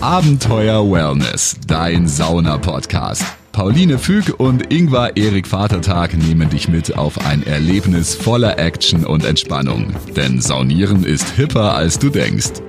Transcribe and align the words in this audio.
Abenteuer 0.00 0.88
Wellness, 0.88 1.56
dein 1.66 2.06
Sauna-Podcast. 2.06 3.24
Pauline 3.50 3.98
Füg 3.98 4.38
und 4.38 4.72
Ingvar 4.72 5.16
Erik 5.16 5.48
Vatertag 5.48 6.16
nehmen 6.16 6.48
dich 6.48 6.68
mit 6.68 6.96
auf 6.96 7.26
ein 7.26 7.44
Erlebnis 7.44 8.14
voller 8.14 8.60
Action 8.60 9.04
und 9.04 9.24
Entspannung. 9.24 9.92
Denn 10.14 10.40
Saunieren 10.40 11.02
ist 11.02 11.30
hipper, 11.30 11.74
als 11.74 11.98
du 11.98 12.10
denkst. 12.10 12.62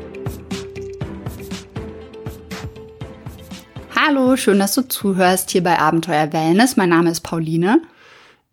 Hallo, 3.95 4.35
schön, 4.35 4.57
dass 4.57 4.73
du 4.73 4.87
zuhörst 4.87 5.51
hier 5.51 5.61
bei 5.61 5.77
Abenteuer 5.77 6.33
Wellness. 6.33 6.77
Mein 6.77 6.89
Name 6.89 7.11
ist 7.11 7.21
Pauline. 7.21 7.83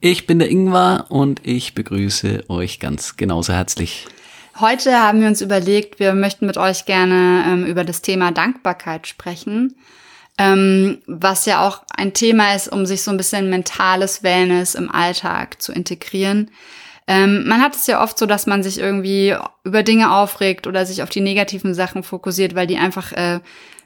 Ich 0.00 0.26
bin 0.26 0.38
der 0.38 0.50
Ingvar 0.50 1.06
und 1.10 1.40
ich 1.44 1.74
begrüße 1.74 2.44
euch 2.48 2.78
ganz 2.78 3.16
genauso 3.16 3.54
herzlich. 3.54 4.06
Heute 4.58 4.98
haben 4.98 5.20
wir 5.20 5.28
uns 5.28 5.42
überlegt, 5.42 6.00
wir 6.00 6.14
möchten 6.14 6.46
mit 6.46 6.56
euch 6.56 6.86
gerne 6.86 7.44
ähm, 7.46 7.66
über 7.66 7.84
das 7.84 8.00
Thema 8.00 8.30
Dankbarkeit 8.30 9.06
sprechen, 9.06 9.76
ähm, 10.38 11.02
was 11.06 11.44
ja 11.44 11.66
auch 11.66 11.82
ein 11.94 12.14
Thema 12.14 12.54
ist, 12.54 12.68
um 12.68 12.86
sich 12.86 13.02
so 13.02 13.10
ein 13.10 13.18
bisschen 13.18 13.50
mentales 13.50 14.22
Wellness 14.22 14.74
im 14.74 14.90
Alltag 14.90 15.60
zu 15.60 15.72
integrieren. 15.72 16.50
Ähm, 17.06 17.46
man 17.46 17.60
hat 17.60 17.76
es 17.76 17.86
ja 17.86 18.02
oft 18.02 18.18
so, 18.18 18.24
dass 18.24 18.46
man 18.46 18.62
sich 18.62 18.78
irgendwie 18.78 19.36
über 19.64 19.82
Dinge 19.82 20.10
aufregt 20.14 20.66
oder 20.66 20.86
sich 20.86 21.02
auf 21.02 21.10
die 21.10 21.20
negativen 21.20 21.74
Sachen 21.74 22.02
fokussiert, 22.02 22.54
weil 22.54 22.66
die 22.66 22.78
einfach 22.78 23.12
äh, 23.12 23.40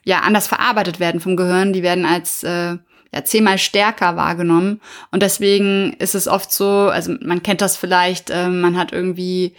ja 0.04 0.20
anders 0.20 0.46
verarbeitet 0.46 1.00
werden 1.00 1.20
vom 1.20 1.36
Gehirn. 1.36 1.72
Die 1.72 1.82
werden 1.82 2.06
als 2.06 2.44
äh, 2.44 2.76
ja, 3.12 3.24
zehnmal 3.24 3.58
stärker 3.58 4.14
wahrgenommen. 4.14 4.80
Und 5.10 5.24
deswegen 5.24 5.94
ist 5.94 6.14
es 6.14 6.28
oft 6.28 6.52
so, 6.52 6.68
also 6.68 7.16
man 7.20 7.42
kennt 7.42 7.60
das 7.60 7.76
vielleicht, 7.76 8.30
äh, 8.30 8.48
man 8.48 8.78
hat 8.78 8.92
irgendwie 8.92 9.56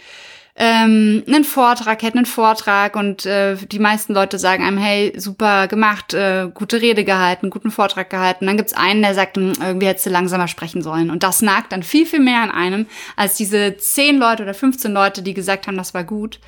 ähm, 0.54 1.22
einen 1.26 1.44
Vortrag, 1.44 2.02
hätte 2.02 2.18
einen 2.18 2.26
Vortrag 2.26 2.94
und 2.94 3.24
äh, 3.24 3.56
die 3.56 3.78
meisten 3.78 4.12
Leute 4.12 4.38
sagen 4.38 4.62
einem, 4.62 4.76
hey, 4.76 5.12
super 5.16 5.66
gemacht, 5.66 6.12
äh, 6.12 6.48
gute 6.52 6.82
Rede 6.82 7.04
gehalten, 7.04 7.48
guten 7.48 7.70
Vortrag 7.70 8.10
gehalten. 8.10 8.46
Dann 8.46 8.58
gibt's 8.58 8.74
einen, 8.74 9.00
der 9.00 9.14
sagt, 9.14 9.38
hm, 9.38 9.54
irgendwie 9.60 9.86
hättest 9.86 10.06
du 10.06 10.10
langsamer 10.10 10.48
sprechen 10.48 10.82
sollen. 10.82 11.10
Und 11.10 11.22
das 11.22 11.40
nagt 11.40 11.72
dann 11.72 11.82
viel, 11.82 12.04
viel 12.04 12.20
mehr 12.20 12.42
an 12.42 12.50
einem, 12.50 12.86
als 13.16 13.36
diese 13.36 13.78
zehn 13.78 14.18
Leute 14.18 14.42
oder 14.42 14.52
15 14.52 14.92
Leute, 14.92 15.22
die 15.22 15.32
gesagt 15.32 15.66
haben, 15.66 15.78
das 15.78 15.94
war 15.94 16.04
gut. 16.04 16.38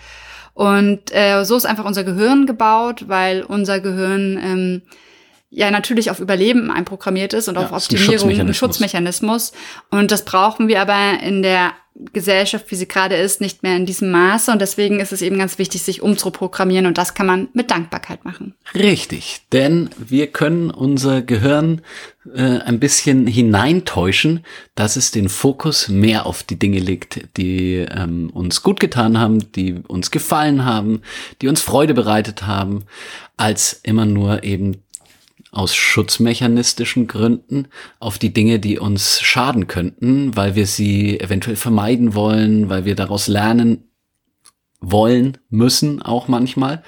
Und 0.53 1.13
äh, 1.13 1.43
so 1.45 1.57
ist 1.57 1.65
einfach 1.65 1.87
unser 1.87 2.05
Gehirn 2.05 2.47
gebaut, 2.47 3.05
weil 3.09 3.43
unser 3.43 3.81
Gehirn 3.81 4.39
ähm, 4.43 4.83
ja 5.55 5.71
natürlich 5.71 6.11
auf 6.11 6.21
Überleben 6.21 6.71
einprogrammiert 6.71 7.33
ist 7.33 7.49
und 7.49 7.55
ja, 7.55 7.63
auf 7.63 7.73
Optimierung, 7.73 8.11
ein 8.11 8.55
Schutzmechanismus. 8.55 8.57
Schutzmechanismus. 8.57 9.53
Und 9.91 10.11
das 10.11 10.25
brauchen 10.25 10.69
wir 10.69 10.81
aber 10.81 11.23
in 11.23 11.43
der 11.43 11.73
Gesellschaft, 12.13 12.69
wie 12.73 12.75
sie 12.75 12.89
gerade 12.89 13.15
ist, 13.15 13.41
nicht 13.41 13.63
mehr 13.63 13.77
in 13.77 13.87
diesem 13.87 14.11
Maße. 14.11 14.51
Und 14.51 14.61
deswegen 14.61 14.99
ist 14.99 15.13
es 15.13 15.23
eben 15.23 15.39
ganz 15.39 15.59
wichtig, 15.59 15.83
sich 15.83 16.03
umzuprogrammieren. 16.03 16.87
Und 16.87 16.99
das 16.99 17.15
kann 17.15 17.27
man 17.27 17.49
mit 17.53 17.71
Dankbarkeit 17.71 18.25
machen. 18.25 18.55
Richtig, 18.75 19.43
denn 19.53 19.91
wir 19.97 20.27
können 20.27 20.73
unser 20.73 21.23
Gehirn 21.23 21.83
äh, 22.35 22.59
ein 22.59 22.81
bisschen 22.81 23.29
hineintäuschen, 23.29 24.45
dass 24.75 24.97
es 24.97 25.13
den 25.13 25.29
Fokus 25.29 25.89
mehr 25.89 26.27
auf 26.27 26.43
die 26.43 26.59
Dinge 26.59 26.81
legt, 26.81 27.29
die 27.37 27.87
ähm, 27.89 28.29
uns 28.31 28.65
gut 28.65 28.81
getan 28.81 29.21
haben, 29.21 29.53
die 29.53 29.75
uns 29.87 30.11
gefallen 30.11 30.65
haben, 30.65 31.03
die 31.43 31.47
uns 31.47 31.61
Freude 31.61 31.95
bereitet 31.95 32.45
haben, 32.45 32.87
als 33.37 33.79
immer 33.85 34.05
nur 34.05 34.43
eben 34.43 34.84
aus 35.55 35.75
schutzmechanistischen 35.75 37.07
Gründen 37.07 37.69
auf 38.01 38.19
die 38.19 38.33
Dinge, 38.33 38.59
die 38.59 38.79
uns 38.79 39.21
schaden 39.21 39.67
könnten, 39.67 40.37
weil 40.37 40.55
wir 40.55 40.67
sie 40.67 41.21
eventuell 41.21 41.57
vermeiden 41.57 42.15
wollen, 42.15 42.69
weil 42.69 42.85
wir 42.85 42.95
daraus 42.95 43.29
lernen 43.29 43.85
wollen, 44.91 45.39
müssen 45.51 46.03
auch 46.03 46.29
manchmal. 46.29 46.83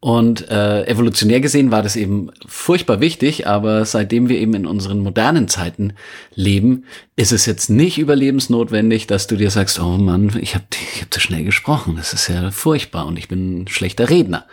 Und 0.00 0.48
äh, 0.50 0.84
evolutionär 0.86 1.40
gesehen 1.40 1.70
war 1.70 1.82
das 1.82 1.96
eben 1.96 2.30
furchtbar 2.46 3.00
wichtig, 3.00 3.46
aber 3.46 3.84
seitdem 3.84 4.28
wir 4.28 4.38
eben 4.38 4.54
in 4.54 4.66
unseren 4.66 5.00
modernen 5.00 5.48
Zeiten 5.48 5.94
leben, 6.34 6.84
ist 7.16 7.32
es 7.32 7.46
jetzt 7.46 7.70
nicht 7.70 7.98
überlebensnotwendig, 7.98 9.06
dass 9.06 9.26
du 9.26 9.36
dir 9.36 9.50
sagst, 9.50 9.80
oh 9.80 9.96
Mann, 9.96 10.36
ich 10.40 10.54
habe 10.54 10.64
ich 10.94 11.02
hab 11.02 11.12
zu 11.12 11.20
schnell 11.20 11.44
gesprochen, 11.44 11.94
das 11.96 12.12
ist 12.12 12.28
ja 12.28 12.50
furchtbar 12.50 13.06
und 13.06 13.18
ich 13.18 13.28
bin 13.28 13.62
ein 13.62 13.68
schlechter 13.68 14.10
Redner. 14.10 14.46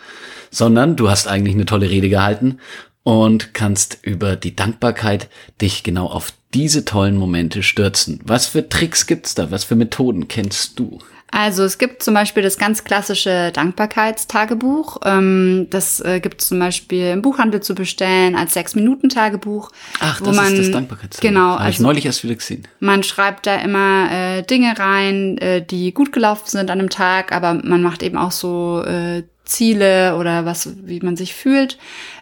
Sondern 0.51 0.95
du 0.95 1.09
hast 1.09 1.27
eigentlich 1.27 1.55
eine 1.55 1.65
tolle 1.65 1.89
Rede 1.89 2.09
gehalten 2.09 2.59
und 3.03 3.53
kannst 3.53 3.99
über 4.01 4.35
die 4.35 4.55
Dankbarkeit 4.55 5.29
dich 5.61 5.83
genau 5.83 6.07
auf 6.07 6.33
diese 6.53 6.85
tollen 6.85 7.17
Momente 7.17 7.63
stürzen. 7.63 8.19
Was 8.23 8.47
für 8.47 8.69
Tricks 8.69 9.07
gibt's 9.07 9.35
da? 9.35 9.51
Was 9.51 9.63
für 9.63 9.75
Methoden 9.75 10.27
kennst 10.27 10.79
du? 10.79 10.99
Also 11.35 11.63
es 11.63 11.79
gibt 11.79 12.03
zum 12.03 12.13
Beispiel 12.13 12.43
das 12.43 12.59
ganz 12.59 12.83
klassische 12.83 13.51
Dankbarkeitstagebuch. 13.51 14.97
Ähm, 15.03 15.65
das 15.71 15.99
äh, 15.99 16.19
gibt 16.19 16.43
es 16.43 16.49
zum 16.49 16.59
Beispiel 16.59 17.07
im 17.07 17.23
Buchhandel 17.23 17.59
zu 17.59 17.73
bestellen 17.73 18.35
als 18.35 18.53
Sechs-Minuten-Tagebuch. 18.53 19.71
Ach, 19.99 20.21
das 20.21 20.35
man, 20.35 20.53
ist 20.53 20.59
das 20.59 20.71
Dankbarkeitstagebuch. 20.71 21.27
Genau. 21.27 21.53
Habe 21.53 21.71
ich 21.71 21.77
also, 21.77 21.83
neulich 21.83 22.05
erst 22.05 22.23
wieder 22.23 22.35
gesehen. 22.35 22.67
Man 22.79 23.01
schreibt 23.01 23.47
da 23.47 23.55
immer 23.55 24.11
äh, 24.11 24.43
Dinge 24.43 24.77
rein, 24.77 25.39
äh, 25.39 25.65
die 25.65 25.91
gut 25.91 26.11
gelaufen 26.11 26.45
sind 26.45 26.69
an 26.69 26.79
einem 26.79 26.91
Tag, 26.91 27.31
aber 27.31 27.55
man 27.55 27.81
macht 27.81 28.03
eben 28.03 28.19
auch 28.19 28.31
so 28.31 28.83
äh, 28.85 29.23
Ziele 29.45 30.15
oder 30.17 30.45
was, 30.45 30.69
wie 30.83 31.01
man 31.01 31.17
sich 31.17 31.33
fühlt. 31.33 31.77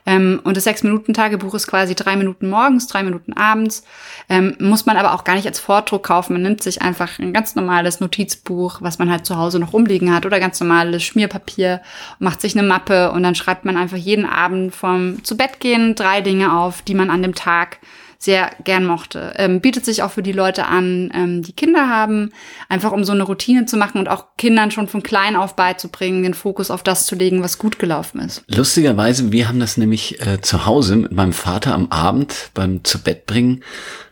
Ähm, 0.06 0.42
und 0.44 0.58
das 0.58 0.64
Sechs-Minuten-Tagebuch 0.64 1.54
ist 1.54 1.68
quasi 1.68 1.94
drei 1.94 2.16
Minuten 2.16 2.50
morgens, 2.50 2.88
drei 2.88 3.04
Minuten 3.04 3.34
abends. 3.34 3.84
Ähm, 4.28 4.56
muss 4.60 4.86
man 4.86 4.98
aber 4.98 5.14
auch 5.14 5.24
gar 5.24 5.36
nicht 5.36 5.46
als 5.46 5.60
Vordruck 5.60 6.04
kaufen. 6.04 6.34
Man 6.34 6.42
nimmt 6.42 6.64
sich 6.64 6.82
einfach 6.82 7.20
ein 7.20 7.34
ganz 7.34 7.56
normales 7.56 8.00
Notizbuch, 8.00 8.82
was 8.82 8.98
man 8.98 9.12
halt 9.12 9.26
zu 9.26 9.38
Hause 9.38 9.60
noch 9.60 9.74
rumliegen 9.74 10.14
hat, 10.14 10.26
oder 10.26 10.40
ganz 10.40 10.60
normales 10.60 11.04
Schmierpapier, 11.04 11.82
macht 12.20 12.42
sich 12.42 12.58
eine 12.58 12.68
Mappe 12.68 13.12
und 13.12 13.22
dann 13.24 13.36
schreibt 13.36 13.66
man 13.66 13.78
einfach 13.78 13.98
jeden 13.98 14.26
Abend 14.26 14.74
vom 14.74 15.24
zu 15.24 15.38
Bett 15.38 15.60
gehen 15.60 15.96
drei 15.96 16.22
Dinge 16.22 16.58
auf, 16.58 16.82
die 16.82 16.96
man 16.96 17.10
an 17.10 17.22
dem 17.22 17.36
Tag 17.36 17.78
sehr 18.22 18.52
gern 18.64 18.86
mochte. 18.86 19.34
Ähm, 19.38 19.62
bietet 19.62 19.84
sich 19.84 20.04
auch 20.04 20.12
für 20.12 20.22
die 20.22 20.32
Leute 20.32 20.68
an, 20.68 21.12
ähm, 21.12 21.42
die 21.42 21.54
Kinder 21.54 21.90
haben, 21.90 22.30
einfach 22.70 22.92
um 22.92 23.04
so 23.04 23.14
eine 23.14 23.24
Routine 23.24 23.66
zu 23.66 23.78
machen 23.78 23.98
und 23.98 24.08
auch 24.08 24.26
Kindern 24.38 24.70
schon 24.70 24.88
von 24.88 25.02
klein 25.02 25.36
auf 25.36 25.56
beizubringen, 25.56 26.22
den 26.22 26.36
Fokus 26.36 26.70
auf 26.70 26.84
das 26.84 27.08
zu 27.08 27.16
legen, 27.16 27.42
was 27.42 27.58
gut 27.58 27.80
gelaufen 27.80 28.22
ist. 28.22 28.44
Lustigerweise, 28.48 29.32
wir 29.32 29.48
haben 29.48 29.60
das 29.60 29.76
nämlich 29.76 30.22
äh, 30.22 30.40
zu 30.40 30.68
Hause 30.68 30.98
mit 30.98 31.12
meinem 31.12 31.34
Vater 31.34 31.74
am 31.74 31.88
Abend 31.88 32.52
beim 32.54 32.84
zu 32.84 33.02
Bett 33.02 33.26
bringen, 33.26 33.64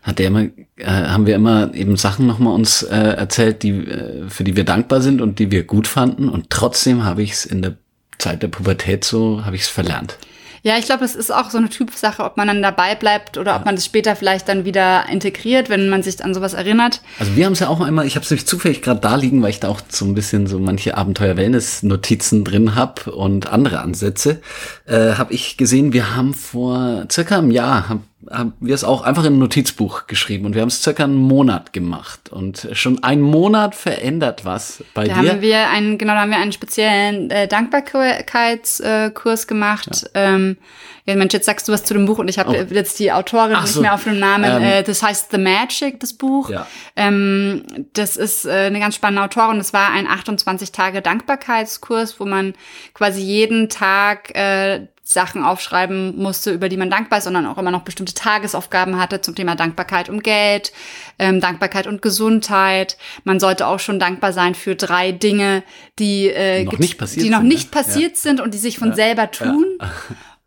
hat 0.02 0.18
der 0.18 0.26
immer, 0.26 0.42
äh, 0.78 0.86
haben 0.86 1.28
wir 1.28 1.36
immer 1.36 1.72
eben 1.76 1.96
Sachen 1.96 2.26
nochmal 2.26 2.56
uns 2.56 2.82
äh, 2.82 2.96
erzählt, 2.96 3.62
die, 3.62 3.70
äh, 3.70 4.28
für 4.28 4.44
die 4.44 4.56
wir 4.56 4.64
dankbar 4.64 5.02
sind 5.02 5.22
und 5.22 5.38
die 5.38 5.52
wir 5.52 5.66
gut 5.66 5.88
fanden. 5.88 6.30
Und 6.30 6.50
trotzdem 6.50 7.04
habe 7.04 7.22
ich 7.22 7.34
es 7.34 7.46
in 7.46 7.62
der 7.62 7.78
Zeit 8.18 8.42
der 8.42 8.48
Pubertät 8.48 9.06
so, 9.06 9.46
habe 9.46 9.56
ich 9.56 9.62
es 9.62 9.68
verlernt. 9.68 10.18
Ja, 10.64 10.78
ich 10.78 10.86
glaube, 10.86 11.06
es 11.06 11.16
ist 11.16 11.34
auch 11.34 11.50
so 11.50 11.58
eine 11.58 11.70
Typsache, 11.70 12.24
ob 12.24 12.38
man 12.38 12.48
dann 12.48 12.62
dabei 12.62 12.96
bleibt 12.96 13.38
oder 13.38 13.52
ja. 13.52 13.58
ob 13.58 13.66
man 13.66 13.76
das 13.76 13.86
später 13.86 14.16
vielleicht 14.16 14.50
dann 14.50 14.66
wieder 14.66 15.08
integriert, 15.10 15.70
wenn 15.70 15.90
man 15.90 16.04
sich 16.04 16.24
an 16.24 16.34
sowas 16.34 16.54
erinnert. 16.54 17.02
Also 17.20 17.36
wir 17.36 17.46
haben 17.46 17.54
es 17.54 17.60
ja 17.60 17.70
auch 17.70 17.82
einmal, 17.82 18.06
ich 18.06 18.16
habe 18.16 18.24
es 18.24 18.30
nämlich 18.30 18.48
zufällig 18.48 18.82
gerade 18.82 19.00
da 19.00 19.16
liegen, 19.16 19.42
weil 19.42 19.52
ich 19.52 19.60
da 19.60 19.70
auch 19.70 19.82
so 19.88 20.06
ein 20.06 20.14
bisschen 20.14 20.48
so 20.48 20.60
manche 20.60 20.98
Abenteuer-Wellness-Notizen 20.98 22.44
drin 22.44 22.76
habe 22.76 23.12
und 23.12 23.48
andere 23.48 23.80
Ansätze, 23.80 24.42
äh, 24.86 25.14
habe 25.14 25.34
ich 25.34 25.58
gesehen, 25.58 25.94
wir 25.94 26.16
haben 26.16 26.34
vor 26.34 27.06
circa 27.10 27.38
einem 27.38 27.52
Jahr, 27.52 27.90
hab, 27.90 28.00
haben 28.32 28.54
wir 28.60 28.76
es 28.76 28.84
auch 28.84 29.02
einfach 29.02 29.26
in 29.26 29.34
ein 29.34 29.40
Notizbuch 29.40 30.08
geschrieben 30.08 30.46
und 30.46 30.56
wir 30.56 30.62
haben 30.62 30.70
es 30.70 30.82
circa 30.84 31.04
einen 31.04 31.16
Monat 31.16 31.74
gemacht 31.74 32.30
und 32.30 32.68
schon 32.74 33.04
ein 33.04 33.22
Monat 33.22 33.76
verändert 33.76 34.46
was 34.46 34.84
bei 34.94 35.06
da 35.06 35.22
dir. 35.22 35.30
Haben 35.30 35.42
wir 35.42 35.70
einen, 35.70 35.98
genau, 35.98 36.14
da 36.14 36.22
haben 36.22 36.32
wir 36.32 36.38
einen 36.38 36.52
speziellen 36.52 37.30
äh, 37.32 37.48
Dankbarkeitskurs 37.48 39.44
äh, 39.44 39.48
gemacht. 39.48 40.10
Ja. 40.14 40.36
Ähm, 40.36 40.58
ja, 41.06 41.16
Mensch, 41.16 41.34
jetzt 41.34 41.48
sagst 41.48 41.68
du 41.68 41.72
was 41.72 41.84
zu 41.84 41.96
dem 41.96 42.06
Buch 42.06 42.20
und 42.20 42.28
ich 42.28 42.38
habe 42.38 42.52
oh. 42.52 42.74
jetzt 42.74 43.00
die 43.00 43.12
Autorin 43.12 43.56
Ach 43.56 43.64
nicht 43.64 43.74
so. 43.74 43.82
mehr 43.82 43.96
auf 43.96 44.04
dem 44.04 44.20
Namen. 44.20 44.52
Ähm. 44.58 44.62
Äh, 44.62 44.84
das 44.84 45.02
heißt 45.02 45.32
The 45.32 45.40
Magic, 45.40 46.00
das 46.00 46.14
Buch. 46.14 46.52
Ja. 46.52 46.68
Ähm, 46.96 47.64
das 47.94 48.16
ist 48.16 48.46
äh, 48.46 48.52
eine 48.52 48.80
ganz 48.80 48.94
spannende 48.94 49.24
Autorin. 49.24 49.58
Das 49.58 49.74
war 49.74 49.92
ein 49.92 50.06
28 50.06 50.72
Tage 50.72 51.02
Dankbarkeitskurs, 51.02 52.20
wo 52.20 52.26
man 52.26 52.54
quasi 52.94 53.22
jeden 53.22 53.70
Tag 53.70 54.36
äh, 54.36 54.88
Sachen 55.04 55.44
aufschreiben 55.44 56.18
musste, 56.18 56.52
über 56.52 56.70
die 56.70 56.78
man 56.78 56.90
dankbar 56.90 57.18
ist, 57.20 57.26
sondern 57.26 57.48
auch 57.48 57.58
immer 57.58 57.72
noch 57.72 57.82
bestimmte 57.82 58.14
Tagesaufgaben 58.14 59.00
hatte 59.00 59.22
zum 59.22 59.36
Thema 59.36 59.56
Dankbarkeit 59.56 60.08
um 60.08 60.22
Geld, 60.22 60.72
ähm, 61.18 61.42
Dankbarkeit 61.42 61.88
und 61.88 62.02
Gesundheit. 62.02 62.98
Man 63.24 63.40
sollte 63.40 63.66
auch 63.68 63.80
schon 63.80 64.00
dankbar 64.00 64.34
sein 64.34 64.54
für 64.54 64.76
drei 64.76 65.12
Dinge, 65.12 65.64
die, 65.98 66.28
äh, 66.28 66.64
noch 66.64 66.78
nicht 66.78 66.98
passiert, 66.98 67.26
die 67.26 67.30
noch 67.30 67.40
sind, 67.40 67.48
nicht 67.48 67.74
ne? 67.74 67.82
passiert 67.82 68.12
ja. 68.12 68.18
sind 68.18 68.40
und 68.42 68.54
die 68.54 68.60
sich 68.60 68.78
von 68.78 68.90
ja. 68.90 68.96
selber 68.96 69.32
tun. 69.32 69.66
Ja. 69.80 69.92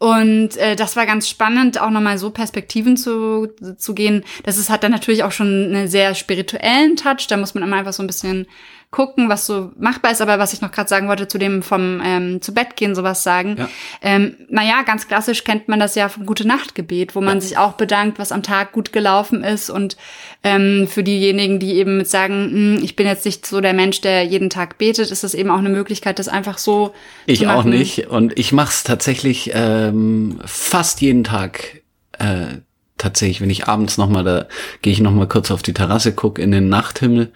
Und 0.03 0.57
äh, 0.57 0.75
das 0.75 0.97
war 0.97 1.07
ganz 1.07 1.29
spannend, 1.29 1.81
auch 1.81 1.91
nochmal 1.91 2.19
so 2.19 2.31
Perspektiven 2.31 2.97
zu, 2.97 3.53
zu 3.79 3.95
gehen. 3.95 4.25
Das 4.43 4.59
ist, 4.59 4.69
hat 4.69 4.83
dann 4.83 4.91
natürlich 4.91 5.23
auch 5.23 5.31
schon 5.31 5.47
einen 5.47 5.87
sehr 5.87 6.17
spirituellen 6.17 6.97
Touch. 6.97 7.29
Da 7.29 7.37
muss 7.37 7.55
man 7.55 7.63
immer 7.63 7.77
einfach 7.77 7.93
so 7.93 8.03
ein 8.03 8.09
bisschen 8.09 8.49
gucken, 8.93 9.31
was 9.31 9.47
so 9.47 9.73
machbar 9.79 10.13
ist. 10.13 10.21
Aber 10.21 10.39
was 10.39 10.53
ich 10.53 10.61
noch 10.61 10.71
gerade 10.71 10.89
sagen 10.89 11.09
wollte 11.09 11.27
zu 11.27 11.39
dem 11.39 11.63
vom 11.63 12.01
ähm, 12.05 12.43
zu 12.43 12.53
Bett 12.55 12.77
gehen, 12.77 12.95
sowas 12.95 13.25
sagen. 13.25 13.57
Ja. 13.59 13.69
Ähm, 14.03 14.37
naja, 14.49 14.83
ganz 14.83 15.09
klassisch 15.09 15.45
kennt 15.45 15.67
man 15.67 15.81
das 15.81 15.95
ja 15.95 16.09
vom 16.11 16.27
Gute-Nacht-Gebet, 16.27 17.17
wo 17.17 17.23
man 17.23 17.39
ja. 17.39 17.41
sich 17.41 17.59
auch 17.59 17.73
bedankt, 17.73 18.19
was 18.19 18.31
am 18.31 18.43
Tag 18.43 18.73
gut 18.73 18.93
gelaufen 18.93 19.43
ist. 19.43 19.71
Und 19.71 19.97
ähm, 20.45 20.87
für 20.87 21.03
diejenigen, 21.03 21.59
die 21.59 21.73
eben 21.73 22.05
sagen, 22.05 22.51
hm, 22.53 22.85
ich 22.85 22.95
bin 22.95 23.07
jetzt 23.07 23.25
nicht 23.25 23.47
so 23.47 23.63
der 23.63 23.73
Mensch, 23.73 24.03
der 24.03 24.25
jeden 24.25 24.51
Tag 24.51 24.77
betet, 24.77 25.11
ist 25.11 25.25
das 25.25 25.35
eben 25.35 25.51
auch 25.51 25.59
eine 25.59 25.71
Möglichkeit, 25.71 26.19
das 26.19 26.29
einfach 26.29 26.59
so 26.59 26.93
ich 27.25 27.41
zu 27.41 27.47
machen. 27.47 27.73
Ich 27.73 27.99
auch 27.99 28.05
nicht. 28.05 28.07
Und 28.09 28.39
ich 28.39 28.53
mache 28.53 28.71
es 28.71 28.85
tatsächlich 28.85 29.51
ähm, 29.55 30.39
fast 30.45 31.01
jeden 31.01 31.25
Tag. 31.25 31.81
Äh, 32.19 32.59
tatsächlich, 32.99 33.41
wenn 33.41 33.51
ich 33.51 33.67
abends 33.67 33.97
nochmal, 33.97 34.23
da 34.23 34.47
gehe 34.83 34.93
ich 34.93 35.01
nochmal 35.01 35.27
kurz 35.27 35.51
auf 35.51 35.63
die 35.63 35.73
Terrasse, 35.73 36.13
guck 36.13 36.39
in 36.39 36.53
den 36.53 36.69
Nachthimmel 36.69 37.33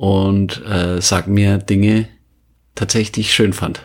und 0.00 0.64
äh, 0.64 1.02
sag 1.02 1.26
mir 1.26 1.58
Dinge 1.58 2.08
tatsächlich, 2.74 3.12
die 3.12 3.20
ich 3.20 3.34
schön 3.34 3.52
fand. 3.52 3.82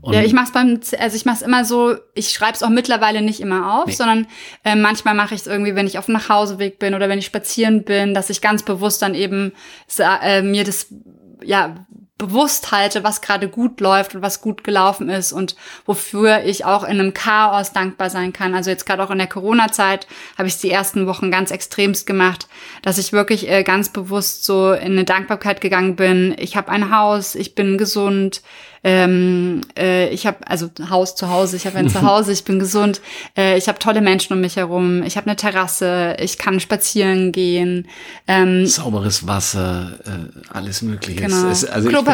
Und 0.00 0.14
ja, 0.14 0.22
ich 0.22 0.34
mach's 0.34 0.52
beim, 0.52 0.78
also 1.00 1.16
ich 1.16 1.24
mach's 1.24 1.42
immer 1.42 1.64
so, 1.64 1.96
ich 2.14 2.30
schreib's 2.30 2.62
auch 2.62 2.68
mittlerweile 2.68 3.22
nicht 3.22 3.40
immer 3.40 3.80
auf, 3.80 3.86
nee. 3.86 3.92
sondern 3.92 4.28
äh, 4.62 4.76
manchmal 4.76 5.14
mache 5.14 5.34
ich 5.34 5.40
es 5.40 5.46
irgendwie, 5.48 5.74
wenn 5.74 5.88
ich 5.88 5.98
auf 5.98 6.06
dem 6.06 6.14
Nachhauseweg 6.14 6.78
bin 6.78 6.94
oder 6.94 7.08
wenn 7.08 7.18
ich 7.18 7.26
spazieren 7.26 7.82
bin, 7.82 8.14
dass 8.14 8.30
ich 8.30 8.40
ganz 8.40 8.62
bewusst 8.62 9.02
dann 9.02 9.16
eben 9.16 9.50
äh, 9.98 10.42
mir 10.42 10.62
das 10.62 10.94
ja 11.42 11.74
bewusst 12.22 12.70
halte, 12.70 13.02
was 13.02 13.20
gerade 13.20 13.48
gut 13.48 13.80
läuft 13.80 14.14
und 14.14 14.22
was 14.22 14.40
gut 14.40 14.62
gelaufen 14.62 15.08
ist 15.08 15.32
und 15.32 15.56
wofür 15.86 16.44
ich 16.44 16.64
auch 16.64 16.84
in 16.84 17.00
einem 17.00 17.14
Chaos 17.14 17.72
dankbar 17.72 18.10
sein 18.10 18.32
kann. 18.32 18.54
Also 18.54 18.70
jetzt 18.70 18.86
gerade 18.86 19.02
auch 19.02 19.10
in 19.10 19.18
der 19.18 19.26
Corona-Zeit 19.26 20.06
habe 20.38 20.46
ich 20.46 20.54
es 20.54 20.60
die 20.60 20.70
ersten 20.70 21.08
Wochen 21.08 21.32
ganz 21.32 21.50
extremst 21.50 22.06
gemacht, 22.06 22.46
dass 22.82 22.98
ich 22.98 23.12
wirklich 23.12 23.50
äh, 23.50 23.64
ganz 23.64 23.88
bewusst 23.88 24.44
so 24.44 24.72
in 24.72 24.92
eine 24.92 25.04
Dankbarkeit 25.04 25.60
gegangen 25.60 25.96
bin. 25.96 26.36
Ich 26.38 26.56
habe 26.56 26.70
ein 26.70 26.96
Haus, 26.96 27.34
ich 27.34 27.56
bin 27.56 27.76
gesund, 27.76 28.42
ähm, 28.84 29.60
äh, 29.78 30.08
ich 30.08 30.26
habe 30.26 30.38
also 30.46 30.68
Haus 30.90 31.14
zu 31.14 31.28
Hause, 31.28 31.56
ich 31.56 31.66
habe 31.66 31.78
ein 31.78 31.88
Zuhause, 31.90 32.32
ich 32.32 32.42
bin 32.44 32.58
gesund, 32.58 33.00
äh, 33.36 33.56
ich 33.56 33.68
habe 33.68 33.78
tolle 33.78 34.00
Menschen 34.00 34.32
um 34.32 34.40
mich 34.40 34.56
herum, 34.56 35.04
ich 35.04 35.16
habe 35.16 35.28
eine 35.28 35.36
Terrasse, 35.36 36.16
ich 36.18 36.36
kann 36.36 36.58
spazieren 36.58 37.30
gehen. 37.30 37.86
Ähm, 38.26 38.66
Sauberes 38.66 39.26
Wasser, 39.26 39.92
äh, 40.04 40.52
alles 40.52 40.82
Mögliche. 40.82 41.22
Genau. 41.22 41.48
Es, 41.48 41.64
also 41.64 41.88
Klopapier. 41.88 42.11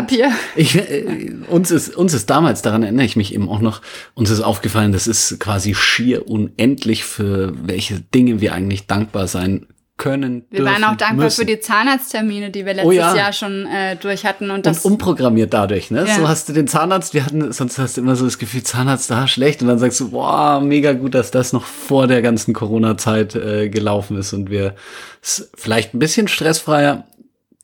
Ich, 0.56 0.74
ich, 0.76 0.90
äh, 0.90 1.32
uns, 1.48 1.70
ist, 1.70 1.96
uns 1.96 2.14
ist 2.14 2.30
damals, 2.30 2.62
daran 2.62 2.82
erinnere 2.82 3.04
ich 3.04 3.16
mich 3.16 3.34
eben 3.34 3.48
auch 3.48 3.60
noch, 3.60 3.82
uns 4.14 4.30
ist 4.30 4.40
aufgefallen, 4.40 4.92
das 4.92 5.06
ist 5.06 5.38
quasi 5.40 5.74
schier 5.74 6.28
unendlich, 6.28 7.04
für 7.04 7.52
welche 7.62 8.00
Dinge 8.00 8.40
wir 8.40 8.54
eigentlich 8.54 8.86
dankbar 8.86 9.28
sein 9.28 9.66
können. 9.98 10.46
Wir 10.48 10.60
dürfen, 10.60 10.72
waren 10.72 10.84
auch 10.84 10.96
dankbar 10.96 11.26
müssen. 11.26 11.40
für 11.40 11.46
die 11.46 11.60
Zahnarzttermine, 11.60 12.50
die 12.50 12.64
wir 12.64 12.72
letztes 12.72 12.88
oh 12.88 12.92
ja. 12.92 13.14
Jahr 13.14 13.32
schon 13.32 13.66
äh, 13.66 13.96
durch 13.96 14.24
hatten. 14.24 14.50
Und, 14.50 14.64
das 14.64 14.84
und 14.84 14.92
umprogrammiert 14.92 15.52
dadurch, 15.52 15.90
ne? 15.90 16.06
Ja. 16.06 16.14
So 16.14 16.28
hast 16.28 16.48
du 16.48 16.52
den 16.54 16.68
Zahnarzt, 16.68 17.12
wir 17.12 17.26
hatten, 17.26 17.52
sonst 17.52 17.78
hast 17.78 17.96
du 17.96 18.00
immer 18.00 18.16
so 18.16 18.24
das 18.24 18.38
Gefühl, 18.38 18.62
Zahnarzt 18.62 19.10
da 19.10 19.28
schlecht. 19.28 19.60
Und 19.60 19.68
dann 19.68 19.78
sagst 19.78 20.00
du, 20.00 20.10
boah, 20.10 20.60
mega 20.60 20.92
gut, 20.92 21.14
dass 21.14 21.30
das 21.30 21.52
noch 21.52 21.64
vor 21.64 22.06
der 22.06 22.22
ganzen 22.22 22.54
Corona-Zeit 22.54 23.34
äh, 23.34 23.68
gelaufen 23.68 24.16
ist 24.16 24.32
und 24.32 24.50
wir 24.50 24.74
vielleicht 25.20 25.94
ein 25.94 25.98
bisschen 25.98 26.28
stressfreier 26.28 27.04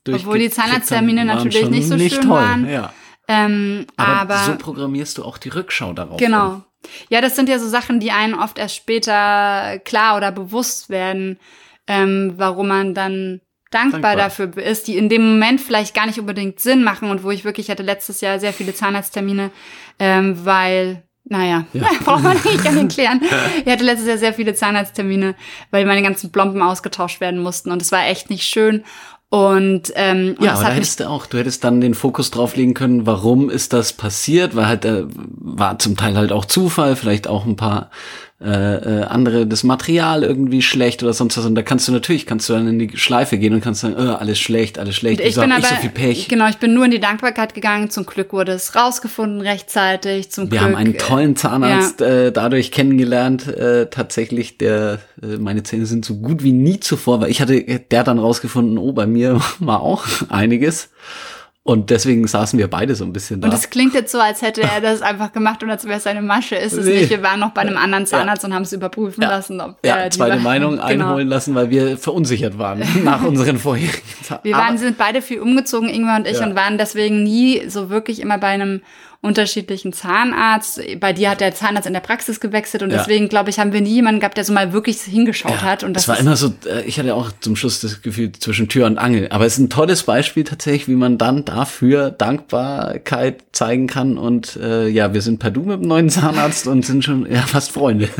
Obwohl 0.08 0.38
die 0.38 0.50
Zahnarzttermine 0.50 1.24
natürlich 1.24 1.68
nicht 1.70 1.88
so 1.88 1.96
nicht 1.96 2.14
schön 2.14 2.24
toll, 2.24 2.40
waren. 2.40 2.68
Ja. 2.68 2.92
Ähm, 3.26 3.86
aber, 3.96 4.34
aber 4.34 4.38
so 4.44 4.56
programmierst 4.56 5.18
du 5.18 5.24
auch 5.24 5.38
die 5.38 5.48
Rückschau 5.48 5.92
darauf. 5.92 6.18
Genau. 6.18 6.46
Um. 6.46 6.64
Ja, 7.08 7.22
das 7.22 7.34
sind 7.36 7.48
ja 7.48 7.58
so 7.58 7.66
Sachen, 7.66 7.98
die 7.98 8.10
einen 8.10 8.34
oft 8.34 8.58
erst 8.58 8.76
später 8.76 9.78
klar 9.84 10.18
oder 10.18 10.30
bewusst 10.30 10.90
werden 10.90 11.38
ähm, 11.86 12.34
warum 12.36 12.68
man 12.68 12.94
dann 12.94 13.40
dankbar, 13.70 14.00
dankbar, 14.00 14.16
dafür 14.16 14.56
ist, 14.56 14.86
die 14.86 14.96
in 14.96 15.08
dem 15.08 15.32
Moment 15.32 15.60
vielleicht 15.60 15.94
gar 15.94 16.06
nicht 16.06 16.18
unbedingt 16.18 16.60
Sinn 16.60 16.84
machen 16.84 17.10
und 17.10 17.22
wo 17.24 17.30
ich 17.30 17.44
wirklich 17.44 17.70
hatte 17.70 17.82
letztes 17.82 18.20
Jahr 18.20 18.38
sehr 18.38 18.52
viele 18.52 18.74
Zahnarzttermine, 18.74 19.50
ähm, 19.98 20.44
weil 20.44 21.02
naja, 21.24 21.64
ja. 21.72 21.86
braucht 22.04 22.22
man 22.22 22.36
nicht 22.36 22.62
gar 22.62 22.72
nicht 22.72 22.94
klären. 22.94 23.20
Ich 23.64 23.72
hatte 23.72 23.84
letztes 23.84 24.06
Jahr 24.06 24.18
sehr 24.18 24.34
viele 24.34 24.54
Zahnarzttermine, 24.54 25.34
weil 25.70 25.86
meine 25.86 26.02
ganzen 26.02 26.30
Plomben 26.30 26.62
ausgetauscht 26.62 27.20
werden 27.20 27.40
mussten 27.40 27.70
und 27.70 27.80
es 27.80 27.92
war 27.92 28.06
echt 28.06 28.30
nicht 28.30 28.44
schön. 28.44 28.84
Und 29.30 29.92
ähm, 29.96 30.36
ja, 30.38 30.52
aber 30.52 30.62
da 30.62 30.70
hättest 30.70 31.00
du 31.00 31.08
auch, 31.08 31.26
du 31.26 31.38
hättest 31.38 31.64
dann 31.64 31.80
den 31.80 31.94
Fokus 31.94 32.30
drauflegen 32.30 32.72
können, 32.72 33.04
warum 33.06 33.50
ist 33.50 33.72
das 33.72 33.92
passiert, 33.92 34.54
weil 34.54 34.68
halt 34.68 34.84
äh, 34.84 35.06
war 35.08 35.78
zum 35.80 35.96
Teil 35.96 36.16
halt 36.16 36.30
auch 36.30 36.44
Zufall, 36.44 36.94
vielleicht 36.94 37.26
auch 37.26 37.44
ein 37.44 37.56
paar 37.56 37.90
äh, 38.44 39.00
äh, 39.00 39.02
andere 39.05 39.46
das 39.46 39.64
Material 39.64 40.23
irgendwie 40.23 40.61
schlecht 40.61 41.02
oder 41.02 41.14
sonst 41.14 41.38
was. 41.38 41.46
Und 41.46 41.55
da 41.55 41.62
kannst 41.62 41.88
du 41.88 41.93
natürlich, 41.93 42.26
kannst 42.26 42.49
du 42.49 42.52
dann 42.52 42.69
in 42.69 42.79
die 42.79 42.96
Schleife 42.96 43.38
gehen 43.38 43.55
und 43.55 43.62
kannst 43.62 43.81
sagen, 43.81 43.94
oh, 43.99 44.12
alles 44.12 44.38
schlecht, 44.38 44.79
alles 44.79 44.96
schlecht. 44.96 45.20
Ich, 45.20 45.29
ich 45.29 45.35
bin 45.37 45.50
aber, 45.50 45.67
so 45.67 45.75
viel 45.76 45.91
Pech. 45.91 46.29
Genau, 46.29 46.46
ich 46.49 46.58
bin 46.58 46.75
nur 46.75 46.85
in 46.85 46.91
die 46.91 47.00
Dankbarkeit 47.00 47.55
gegangen. 47.55 47.88
Zum 47.88 48.05
Glück 48.05 48.35
wurde 48.35 48.52
es 48.52 48.76
rausgefunden 48.76 49.41
rechtzeitig. 49.41 50.31
Zum 50.31 50.50
Wir 50.50 50.58
Glück, 50.58 50.61
haben 50.61 50.75
einen 50.75 50.99
tollen 50.99 51.37
Zahnarzt 51.37 52.00
ja. 52.00 52.06
äh, 52.06 52.32
dadurch 52.32 52.70
kennengelernt, 52.70 53.46
äh, 53.49 53.87
tatsächlich, 53.87 54.58
der 54.58 54.99
äh, 55.23 55.38
meine 55.38 55.62
Zähne 55.62 55.87
sind 55.87 56.05
so 56.05 56.17
gut 56.17 56.43
wie 56.43 56.52
nie 56.52 56.81
zuvor, 56.81 57.23
weil 57.23 57.31
ich 57.31 57.41
hatte, 57.41 57.62
der 57.62 58.05
dann 58.05 58.19
rausgefunden, 58.19 58.76
oh, 58.76 58.93
bei 58.93 59.06
mir 59.06 59.41
war 59.58 59.81
auch 59.81 60.05
einiges. 60.29 60.91
Und 61.66 61.88
deswegen 61.88 62.26
saßen 62.26 62.58
wir 62.58 62.69
beide 62.69 62.94
so 62.94 63.06
ein 63.06 63.14
bisschen 63.14 63.40
da. 63.40 63.49
Und 63.49 63.55
es 63.55 63.70
klingt 63.70 63.94
jetzt 63.94 64.12
so, 64.12 64.19
als 64.19 64.43
hätte 64.43 64.61
er 64.61 64.82
das 64.82 65.00
einfach 65.00 65.32
gemacht 65.32 65.62
und 65.62 65.70
als 65.70 65.87
wäre 65.87 65.96
es 65.96 66.06
eine 66.06 66.20
Masche. 66.20 66.56
Ist 66.56 66.75
es 66.75 66.84
nee. 66.84 66.99
nicht. 66.99 67.08
Wir 67.08 67.22
waren 67.22 67.40
noch 67.40 67.52
bei 67.52 67.62
einem 67.62 67.78
anderen 67.78 68.05
Zahnarzt 68.05 68.43
ja. 68.43 68.49
und 68.49 68.55
haben 68.55 68.64
es 68.64 68.72
überprüfen 68.75 69.22
ja. 69.22 69.31
lassen. 69.31 69.62
Ob 69.62 69.78
ja, 69.82 70.11
zweite 70.11 70.40
Meinung 70.40 70.72
genau. 70.72 70.84
einholen 70.84 71.26
lassen, 71.26 71.55
weil 71.55 71.70
wir 71.70 71.96
verunsichert 71.96 72.58
waren 72.58 72.82
nach 73.05 73.25
unseren 73.25 73.56
vorherigen 73.56 74.02
Zahnarzt. 74.22 74.44
Wir 74.44 74.55
waren, 74.55 74.76
sind 74.76 74.99
beide 74.99 75.22
viel 75.22 75.40
umgezogen, 75.40 75.88
Ingwer 75.88 76.16
und 76.16 76.26
ich, 76.26 76.38
ja. 76.38 76.46
und 76.46 76.55
waren 76.55 76.76
deswegen 76.76 77.22
nie 77.22 77.67
so 77.67 77.88
wirklich 77.88 78.20
immer 78.20 78.37
bei 78.37 78.49
einem 78.49 78.82
unterschiedlichen 79.24 79.92
Zahnarzt. 79.92 80.80
Bei 81.00 81.12
dir 81.12 81.30
hat 81.30 81.40
der 81.40 81.54
Zahnarzt 81.54 81.86
in 81.86 81.94
der 81.94 82.00
Praxis 82.00 82.40
gewechselt 82.40 82.82
und 82.82 82.90
ja. 82.90 82.98
deswegen, 82.98 83.28
glaube 83.28 83.48
ich, 83.48 83.58
haben 83.58 83.72
wir 83.72 83.80
nie 83.80 83.94
jemanden 83.94 84.20
gehabt, 84.20 84.36
der 84.36 84.44
so 84.44 84.52
mal 84.52 84.72
wirklich 84.72 85.00
hingeschaut 85.00 85.50
ja, 85.52 85.62
hat. 85.62 85.82
Und 85.82 85.94
das 85.94 86.06
war 86.08 86.18
immer 86.18 86.36
so, 86.36 86.52
äh, 86.66 86.82
ich 86.82 86.98
hatte 86.98 87.14
auch 87.14 87.32
zum 87.40 87.56
Schluss 87.56 87.80
das 87.80 88.02
Gefühl 88.02 88.32
zwischen 88.32 88.68
Tür 88.68 88.86
und 88.86 88.98
Angel. 88.98 89.28
Aber 89.30 89.46
es 89.46 89.54
ist 89.54 89.60
ein 89.60 89.70
tolles 89.70 90.02
Beispiel 90.02 90.44
tatsächlich, 90.44 90.88
wie 90.88 90.94
man 90.94 91.16
dann 91.16 91.44
dafür 91.44 92.10
Dankbarkeit 92.10 93.42
zeigen 93.52 93.86
kann. 93.86 94.18
Und 94.18 94.56
äh, 94.56 94.88
ja, 94.88 95.14
wir 95.14 95.22
sind 95.22 95.38
per 95.38 95.50
Du 95.50 95.62
mit 95.62 95.80
dem 95.80 95.88
neuen 95.88 96.10
Zahnarzt 96.10 96.66
und 96.66 96.84
sind 96.84 97.02
schon 97.02 97.30
ja 97.30 97.42
fast 97.42 97.72
Freunde. 97.72 98.10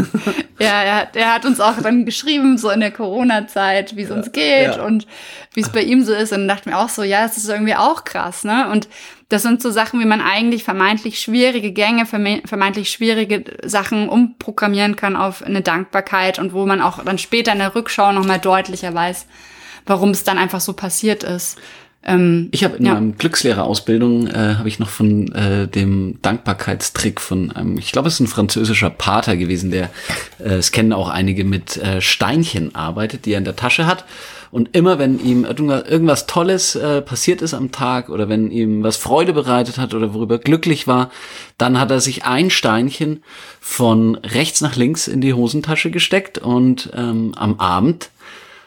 Ja, 0.61 0.83
er 0.83 0.97
hat, 0.97 1.17
er 1.17 1.35
hat 1.35 1.45
uns 1.45 1.59
auch 1.59 1.83
dann 1.83 2.05
geschrieben, 2.05 2.59
so 2.59 2.71
in 2.71 2.79
der 2.79 2.93
Corona-Zeit, 2.93 3.97
wie 3.97 4.03
es 4.03 4.11
ja, 4.11 4.15
uns 4.15 4.31
geht 4.31 4.79
und 4.79 5.07
wie 5.53 5.63
es 5.63 5.69
bei 5.69 5.83
ihm 5.83 6.05
so 6.05 6.13
ist. 6.13 6.33
Und 6.33 6.41
dann 6.41 6.49
dachten 6.49 6.71
wir 6.71 6.79
auch 6.79 6.89
so, 6.89 7.03
ja, 7.03 7.23
das 7.23 7.37
ist 7.37 7.49
irgendwie 7.49 7.75
auch 7.75 8.05
krass, 8.05 8.45
ne? 8.45 8.71
Und 8.71 8.89
das 9.29 9.43
sind 9.43 9.63
so 9.63 9.71
Sachen, 9.71 10.01
wie 10.01 10.05
man 10.05 10.21
eigentlich 10.21 10.65
vermeintlich 10.65 11.19
schwierige 11.19 11.73
Gänge, 11.73 12.07
vermeintlich 12.07 12.91
schwierige 12.91 13.45
Sachen 13.65 14.09
umprogrammieren 14.09 14.97
kann 14.97 15.17
auf 15.17 15.43
eine 15.43 15.63
Dankbarkeit 15.63 16.39
und 16.39 16.53
wo 16.53 16.67
man 16.67 16.81
auch 16.81 17.03
dann 17.05 17.19
später 17.19 17.53
in 17.53 17.59
der 17.59 17.75
Rückschau 17.75 18.13
nochmal 18.13 18.39
deutlicher 18.39 18.93
weiß, 18.93 19.27
warum 19.87 20.11
es 20.11 20.25
dann 20.25 20.39
einfach 20.39 20.61
so 20.61 20.75
passiert 20.75 21.25
ist. 21.25 21.59
Ähm, 22.07 22.49
ich 22.51 22.65
habe 22.65 22.77
in 22.77 22.85
ja. 22.85 22.95
meinem 22.95 23.17
Glückslehrerausbildung 23.17 24.27
äh, 24.27 24.57
habe 24.57 24.69
ich 24.69 24.79
noch 24.79 24.91
von 24.91 25.33
äh, 25.33 25.67
dem 25.67 26.19
Dankbarkeitstrick 26.21 27.21
von 27.21 27.51
einem, 27.51 27.79
ich 27.79 27.93
glaube, 27.93 28.09
es 28.09 28.15
ist 28.15 28.21
ein 28.21 28.27
französischer 28.27 28.91
Pater 28.91 29.37
gewesen, 29.37 29.71
der 29.71 29.89
äh, 30.39 30.57
es 30.57 30.71
kennen 30.71 30.93
auch 30.93 31.09
einige 31.09 31.45
mit 31.45 31.79
äh, 31.79 32.03
Steinchen 32.03 32.75
arbeitet, 32.75 33.25
die 33.25 33.33
er 33.33 33.39
in 33.39 33.45
der 33.45 33.57
Tasche 33.57 33.87
hat. 33.87 34.05
Und 34.55 34.77
immer 34.77 35.01
wenn 35.01 35.19
ihm 35.19 35.45
irgendwas 35.45 36.29
Tolles 36.29 36.77
äh, 36.77 37.03
passiert 37.03 37.43
ist 37.43 37.55
am 37.55 37.73
Tag 37.73 38.09
oder 38.09 38.29
wenn 38.29 38.53
ihm 38.53 38.85
was 38.85 38.97
Freude 38.97 39.33
bereitet 39.33 39.79
hat 39.79 39.95
oder 39.95 40.15
worüber 40.15 40.39
glücklich 40.39 40.87
war, 40.87 41.11
dann 41.59 41.81
hat 41.81 41.91
er 41.91 41.99
sich 41.99 42.25
ein 42.25 42.51
Steinchen 42.51 43.25
von 43.59 44.15
rechts 44.15 44.61
nach 44.61 44.77
links 44.77 45.09
in 45.09 45.21
die 45.21 45.35
Hosentasche 45.35 45.91
gesteckt 45.91 46.39
und 46.39 46.89
ähm, 46.95 47.33
am 47.35 47.59
Abend 47.59 48.11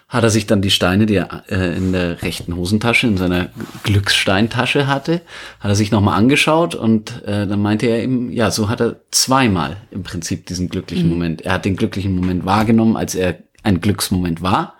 hat 0.10 0.26
er 0.26 0.30
sich 0.30 0.46
dann 0.46 0.62
die 0.62 0.72
Steine, 0.72 1.06
die 1.06 1.16
er 1.16 1.46
äh, 1.48 1.78
in 1.78 1.94
der 1.94 2.22
rechten 2.22 2.58
Hosentasche, 2.58 3.08
in 3.08 3.16
seiner 3.16 3.48
Glückssteintasche 3.84 4.88
hatte, 4.88 5.22
hat 5.62 5.72
er 5.72 5.76
sich 5.76 5.92
nochmal 5.92 6.18
angeschaut 6.18 6.76
und 6.76 7.24
äh, 7.24 7.48
dann 7.48 7.62
meinte 7.62 7.86
er 7.86 8.04
eben, 8.04 8.30
ja, 8.34 8.52
so 8.52 8.68
hat 8.68 8.82
er 8.82 8.98
zweimal 9.12 9.78
im 9.92 10.04
Prinzip 10.04 10.48
diesen 10.48 10.68
glücklichen 10.68 11.06
mhm. 11.06 11.14
Moment. 11.14 11.42
Er 11.44 11.54
hat 11.54 11.64
den 11.64 11.78
glücklichen 11.78 12.14
Moment 12.14 12.44
wahrgenommen, 12.44 12.98
als 12.98 13.16
er 13.16 13.38
ein 13.64 13.80
Glücksmoment 13.80 14.42
war 14.42 14.74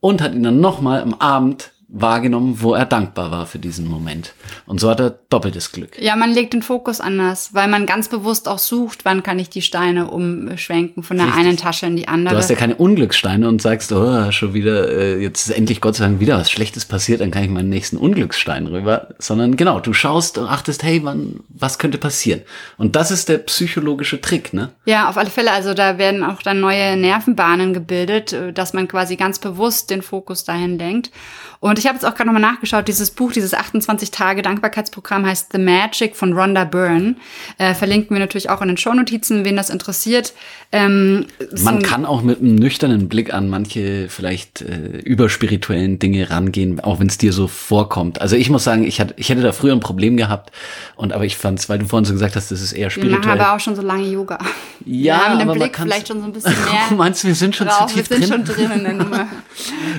und 0.00 0.20
hat 0.20 0.34
ihn 0.34 0.42
dann 0.42 0.60
nochmal 0.60 1.02
am 1.02 1.14
Abend 1.14 1.72
wahrgenommen, 1.92 2.58
wo 2.60 2.74
er 2.74 2.86
dankbar 2.86 3.30
war 3.30 3.46
für 3.46 3.58
diesen 3.58 3.88
Moment. 3.88 4.32
Und 4.66 4.80
so 4.80 4.88
hat 4.88 5.00
er 5.00 5.10
doppeltes 5.28 5.72
Glück. 5.72 6.00
Ja, 6.00 6.14
man 6.14 6.32
legt 6.32 6.52
den 6.52 6.62
Fokus 6.62 7.00
anders, 7.00 7.52
weil 7.52 7.68
man 7.68 7.84
ganz 7.84 8.08
bewusst 8.08 8.48
auch 8.48 8.58
sucht, 8.60 9.04
wann 9.04 9.22
kann 9.24 9.38
ich 9.40 9.50
die 9.50 9.62
Steine 9.62 10.10
umschwenken 10.10 11.02
von 11.02 11.16
der 11.16 11.26
Richtig. 11.26 11.44
einen 11.44 11.56
Tasche 11.56 11.86
in 11.86 11.96
die 11.96 12.06
andere. 12.06 12.34
Du 12.34 12.38
hast 12.38 12.48
ja 12.48 12.56
keine 12.56 12.76
Unglückssteine 12.76 13.48
und 13.48 13.60
sagst, 13.60 13.92
oh, 13.92 14.30
schon 14.30 14.54
wieder, 14.54 14.88
äh, 14.88 15.20
jetzt 15.20 15.48
ist 15.48 15.56
endlich 15.56 15.80
Gott 15.80 15.96
sei 15.96 16.04
Dank 16.04 16.20
wieder 16.20 16.38
was 16.38 16.50
Schlechtes 16.50 16.84
passiert, 16.84 17.20
dann 17.20 17.32
kann 17.32 17.42
ich 17.42 17.50
meinen 17.50 17.68
nächsten 17.68 17.96
Unglücksstein 17.96 18.68
rüber. 18.68 19.08
Sondern 19.18 19.56
genau, 19.56 19.80
du 19.80 19.92
schaust 19.92 20.38
und 20.38 20.46
achtest, 20.46 20.84
hey, 20.84 21.00
wann, 21.02 21.40
was 21.48 21.78
könnte 21.80 21.98
passieren? 21.98 22.42
Und 22.76 22.94
das 22.94 23.10
ist 23.10 23.28
der 23.28 23.38
psychologische 23.38 24.20
Trick, 24.20 24.52
ne? 24.52 24.70
Ja, 24.84 25.08
auf 25.08 25.16
alle 25.16 25.30
Fälle. 25.30 25.50
Also 25.50 25.74
da 25.74 25.98
werden 25.98 26.22
auch 26.22 26.42
dann 26.42 26.60
neue 26.60 26.96
Nervenbahnen 26.96 27.74
gebildet, 27.74 28.32
äh, 28.32 28.52
dass 28.52 28.74
man 28.74 28.86
quasi 28.86 29.16
ganz 29.16 29.40
bewusst 29.40 29.90
den 29.90 30.02
Fokus 30.02 30.44
dahin 30.44 30.78
lenkt. 30.78 31.10
Und 31.58 31.79
ich 31.80 31.86
habe 31.86 31.96
jetzt 31.96 32.04
auch 32.04 32.14
gerade 32.14 32.26
nochmal 32.26 32.42
nachgeschaut, 32.42 32.86
dieses 32.88 33.10
Buch, 33.10 33.32
dieses 33.32 33.54
28 33.54 34.10
Tage 34.10 34.42
Dankbarkeitsprogramm 34.42 35.24
heißt 35.24 35.48
The 35.52 35.58
Magic 35.58 36.14
von 36.14 36.34
Rhonda 36.34 36.64
Byrne. 36.64 37.16
Äh, 37.56 37.74
verlinken 37.74 38.14
wir 38.14 38.20
natürlich 38.20 38.50
auch 38.50 38.60
in 38.60 38.68
den 38.68 38.76
Shownotizen, 38.76 39.44
wen 39.46 39.56
das 39.56 39.70
interessiert. 39.70 40.34
Ähm, 40.72 41.26
Man 41.62 41.82
kann 41.82 42.04
auch 42.04 42.22
mit 42.22 42.40
einem 42.40 42.54
nüchternen 42.54 43.08
Blick 43.08 43.32
an 43.32 43.48
manche 43.48 44.08
vielleicht 44.10 44.60
äh, 44.60 44.98
überspirituellen 45.04 45.98
Dinge 45.98 46.28
rangehen, 46.30 46.80
auch 46.80 47.00
wenn 47.00 47.06
es 47.08 47.16
dir 47.16 47.32
so 47.32 47.48
vorkommt. 47.48 48.20
Also 48.20 48.36
ich 48.36 48.50
muss 48.50 48.62
sagen, 48.62 48.84
ich, 48.84 49.00
hatte, 49.00 49.14
ich 49.16 49.30
hätte 49.30 49.40
da 49.40 49.52
früher 49.52 49.72
ein 49.72 49.80
Problem 49.80 50.16
gehabt 50.18 50.52
und 50.96 51.12
aber 51.14 51.24
ich 51.24 51.36
fand 51.38 51.58
es, 51.60 51.68
weil 51.70 51.78
du 51.78 51.86
vorhin 51.86 52.04
so 52.04 52.12
gesagt 52.12 52.36
hast, 52.36 52.50
das 52.50 52.60
ist 52.60 52.72
eher 52.72 52.90
spirituell. 52.90 53.22
Wir 53.22 53.26
machen 53.28 53.40
aber 53.40 53.56
auch 53.56 53.60
schon 53.60 53.74
so 53.74 53.82
lange 53.82 54.06
Yoga. 54.06 54.38
Ja, 54.84 55.16
wir 55.16 55.24
haben 55.24 55.38
den 55.38 55.48
aber 55.48 55.58
Blick 55.58 55.76
vielleicht 55.78 56.08
schon 56.08 56.20
so 56.20 56.26
ein 56.26 56.32
bisschen 56.32 56.52
mehr. 56.52 56.96
Meinst 56.96 57.24
du, 57.24 57.28
wir 57.28 57.34
sind 57.34 57.56
schon 57.56 57.68
drauf. 57.68 57.86
zu 57.86 57.94
tief 57.94 58.10
wir 58.10 58.18
sind 58.18 58.46
drin? 58.46 58.46
schon 58.46 58.68
drin 58.68 58.70
in 58.78 58.84
der 58.84 58.92
Nummer. 58.94 59.28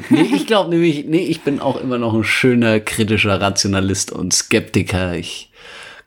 nee, 0.10 0.30
ich 0.36 0.46
glaube 0.48 0.70
nämlich, 0.70 1.06
nee, 1.08 1.26
ich 1.26 1.42
bin 1.42 1.60
auch 1.72 1.82
immer 1.82 1.98
noch 1.98 2.13
ein 2.13 2.24
schöner 2.24 2.80
kritischer 2.80 3.40
Rationalist 3.40 4.12
und 4.12 4.34
Skeptiker. 4.34 5.16
Ich 5.16 5.51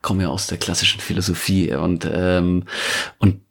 komme 0.01 0.23
ja 0.23 0.29
aus 0.29 0.45
der 0.45 0.59
klassischen 0.59 1.01
Philosophie 1.01 1.73
und 1.73 2.07
ähm, 2.11 2.65
und 3.17 3.41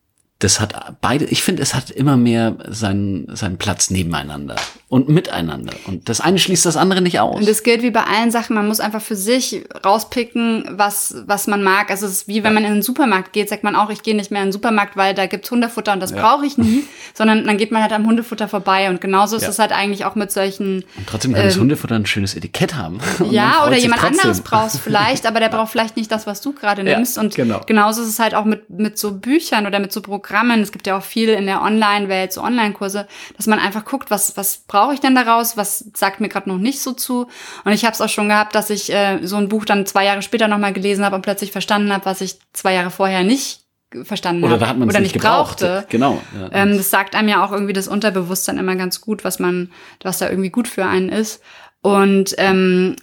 das 0.44 0.60
hat 0.60 0.74
beide, 1.00 1.24
ich 1.24 1.42
finde, 1.42 1.62
es 1.62 1.74
hat 1.74 1.90
immer 1.90 2.16
mehr 2.16 2.56
seinen, 2.68 3.34
seinen 3.34 3.56
Platz 3.58 3.90
nebeneinander 3.90 4.56
und 4.88 5.08
miteinander. 5.08 5.72
Und 5.86 6.08
das 6.08 6.20
eine 6.20 6.38
schließt 6.38 6.66
das 6.66 6.76
andere 6.76 7.00
nicht 7.00 7.18
aus. 7.18 7.36
Und 7.36 7.48
das 7.48 7.62
gilt 7.62 7.82
wie 7.82 7.90
bei 7.90 8.04
allen 8.04 8.30
Sachen, 8.30 8.54
man 8.54 8.68
muss 8.68 8.78
einfach 8.80 9.00
für 9.02 9.16
sich 9.16 9.64
rauspicken, 9.84 10.64
was, 10.72 11.14
was 11.26 11.46
man 11.46 11.62
mag. 11.62 11.90
Also 11.90 12.06
es 12.06 12.12
ist 12.12 12.28
wie 12.28 12.44
wenn 12.44 12.54
man 12.54 12.64
in 12.64 12.74
den 12.74 12.82
Supermarkt 12.82 13.32
geht, 13.32 13.48
sagt 13.48 13.64
man 13.64 13.74
auch, 13.74 13.90
ich 13.90 14.02
gehe 14.02 14.14
nicht 14.14 14.30
mehr 14.30 14.42
in 14.42 14.48
den 14.48 14.52
Supermarkt, 14.52 14.96
weil 14.96 15.14
da 15.14 15.26
gibt's 15.26 15.50
Hundefutter 15.50 15.92
und 15.92 16.00
das 16.00 16.10
Ja. 16.10 16.20
brauche 16.20 16.44
ich 16.46 16.58
nie, 16.58 16.84
sondern 17.14 17.44
dann 17.46 17.56
geht 17.56 17.72
man 17.72 17.82
halt 17.82 17.92
am 17.92 18.06
Hundefutter 18.06 18.46
vorbei. 18.46 18.90
Und 18.90 19.00
genauso 19.00 19.36
ist 19.36 19.42
Ja. 19.42 19.48
es 19.48 19.58
halt 19.58 19.72
eigentlich 19.72 20.04
auch 20.04 20.14
mit 20.14 20.30
solchen 20.30 20.84
Und 20.96 21.06
trotzdem 21.06 21.32
kann 21.32 21.44
das 21.44 21.56
Hundefutter 21.58 21.94
ein 21.94 22.06
schönes 22.06 22.34
Etikett 22.34 22.74
haben. 22.74 22.98
Ja, 23.30 23.66
oder 23.66 23.76
jemand 23.76 24.02
trotzdem. 24.02 24.20
anderes 24.20 24.42
brauchst 24.42 24.78
vielleicht, 24.80 25.26
aber 25.28 25.40
der 25.40 25.48
braucht 25.48 25.72
vielleicht 25.72 25.96
nicht 25.96 26.12
das, 26.12 26.26
was 26.26 26.40
du 26.42 26.52
gerade 26.52 26.82
Ja, 26.88 26.96
nimmst. 26.96 27.16
Und 27.18 27.34
genau. 27.34 27.60
genauso 27.66 28.02
ist 28.02 28.08
es 28.08 28.18
halt 28.18 28.34
auch 28.34 28.44
mit, 28.44 28.68
mit 28.70 28.98
so 28.98 29.12
Büchern 29.12 29.66
oder 29.66 29.78
mit 29.80 29.92
so 29.92 30.02
Programmen. 30.02 30.33
Es 30.62 30.72
gibt 30.72 30.86
ja 30.86 30.96
auch 30.96 31.02
viel 31.02 31.28
in 31.30 31.46
der 31.46 31.62
Online-Welt, 31.62 32.32
so 32.32 32.42
Online-Kurse, 32.42 33.06
dass 33.36 33.46
man 33.46 33.58
einfach 33.58 33.84
guckt, 33.84 34.10
was, 34.10 34.36
was 34.36 34.58
brauche 34.66 34.94
ich 34.94 35.00
denn 35.00 35.14
daraus, 35.14 35.56
was 35.56 35.84
sagt 35.94 36.20
mir 36.20 36.28
gerade 36.28 36.48
noch 36.48 36.58
nicht 36.58 36.80
so 36.80 36.92
zu. 36.92 37.28
Und 37.64 37.72
ich 37.72 37.84
habe 37.84 37.92
es 37.94 38.00
auch 38.00 38.08
schon 38.08 38.28
gehabt, 38.28 38.54
dass 38.54 38.70
ich 38.70 38.92
äh, 38.92 39.20
so 39.22 39.36
ein 39.36 39.48
Buch 39.48 39.64
dann 39.64 39.86
zwei 39.86 40.04
Jahre 40.04 40.22
später 40.22 40.48
nochmal 40.48 40.72
gelesen 40.72 41.04
habe 41.04 41.16
und 41.16 41.22
plötzlich 41.22 41.52
verstanden 41.52 41.92
habe, 41.92 42.04
was 42.06 42.20
ich 42.20 42.38
zwei 42.52 42.74
Jahre 42.74 42.90
vorher 42.90 43.22
nicht 43.22 43.64
verstanden 44.02 44.42
Oder 44.44 44.58
da 44.58 44.68
hat 44.68 44.78
man 44.78 44.88
oder 44.88 44.98
nicht 44.98 45.14
nicht 45.14 45.22
gebraucht. 45.22 45.60
brauchte. 45.60 45.86
Genau. 45.88 46.20
Ja. 46.38 46.48
Ähm, 46.52 46.76
das 46.76 46.90
sagt 46.90 47.14
einem 47.14 47.28
ja 47.28 47.44
auch 47.44 47.52
irgendwie 47.52 47.72
das 47.72 47.86
Unterbewusstsein 47.86 48.58
immer 48.58 48.74
ganz 48.74 49.00
gut, 49.00 49.24
was 49.24 49.38
man, 49.38 49.70
was 50.02 50.18
da 50.18 50.28
irgendwie 50.28 50.50
gut 50.50 50.66
für 50.66 50.84
einen 50.84 51.08
ist. 51.10 51.40
Und 51.84 52.34
ähm, 52.38 52.96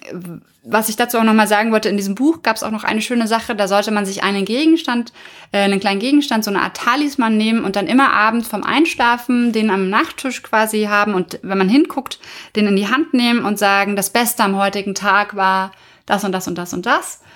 was 0.64 0.88
ich 0.88 0.96
dazu 0.96 1.16
auch 1.16 1.22
nochmal 1.22 1.46
sagen 1.46 1.70
wollte, 1.70 1.88
in 1.88 1.96
diesem 1.96 2.16
Buch 2.16 2.42
gab 2.42 2.56
es 2.56 2.64
auch 2.64 2.72
noch 2.72 2.82
eine 2.82 3.00
schöne 3.00 3.28
Sache, 3.28 3.54
da 3.54 3.68
sollte 3.68 3.92
man 3.92 4.04
sich 4.04 4.24
einen 4.24 4.44
Gegenstand, 4.44 5.12
äh, 5.52 5.58
einen 5.58 5.78
kleinen 5.78 6.00
Gegenstand, 6.00 6.42
so 6.42 6.50
eine 6.50 6.62
Art 6.62 6.78
Talisman 6.78 7.36
nehmen 7.36 7.62
und 7.62 7.76
dann 7.76 7.86
immer 7.86 8.12
abends 8.12 8.48
vom 8.48 8.64
Einschlafen 8.64 9.52
den 9.52 9.70
am 9.70 9.88
Nachttisch 9.88 10.42
quasi 10.42 10.86
haben 10.90 11.14
und 11.14 11.38
wenn 11.44 11.58
man 11.58 11.68
hinguckt, 11.68 12.18
den 12.56 12.66
in 12.66 12.74
die 12.74 12.88
Hand 12.88 13.14
nehmen 13.14 13.44
und 13.44 13.56
sagen, 13.56 13.94
das 13.94 14.10
Beste 14.10 14.42
am 14.42 14.56
heutigen 14.56 14.96
Tag 14.96 15.36
war 15.36 15.70
das 16.06 16.24
und 16.24 16.32
das 16.32 16.48
und 16.48 16.58
das 16.58 16.74
und 16.74 16.84
das. 16.84 17.18
und 17.18 17.26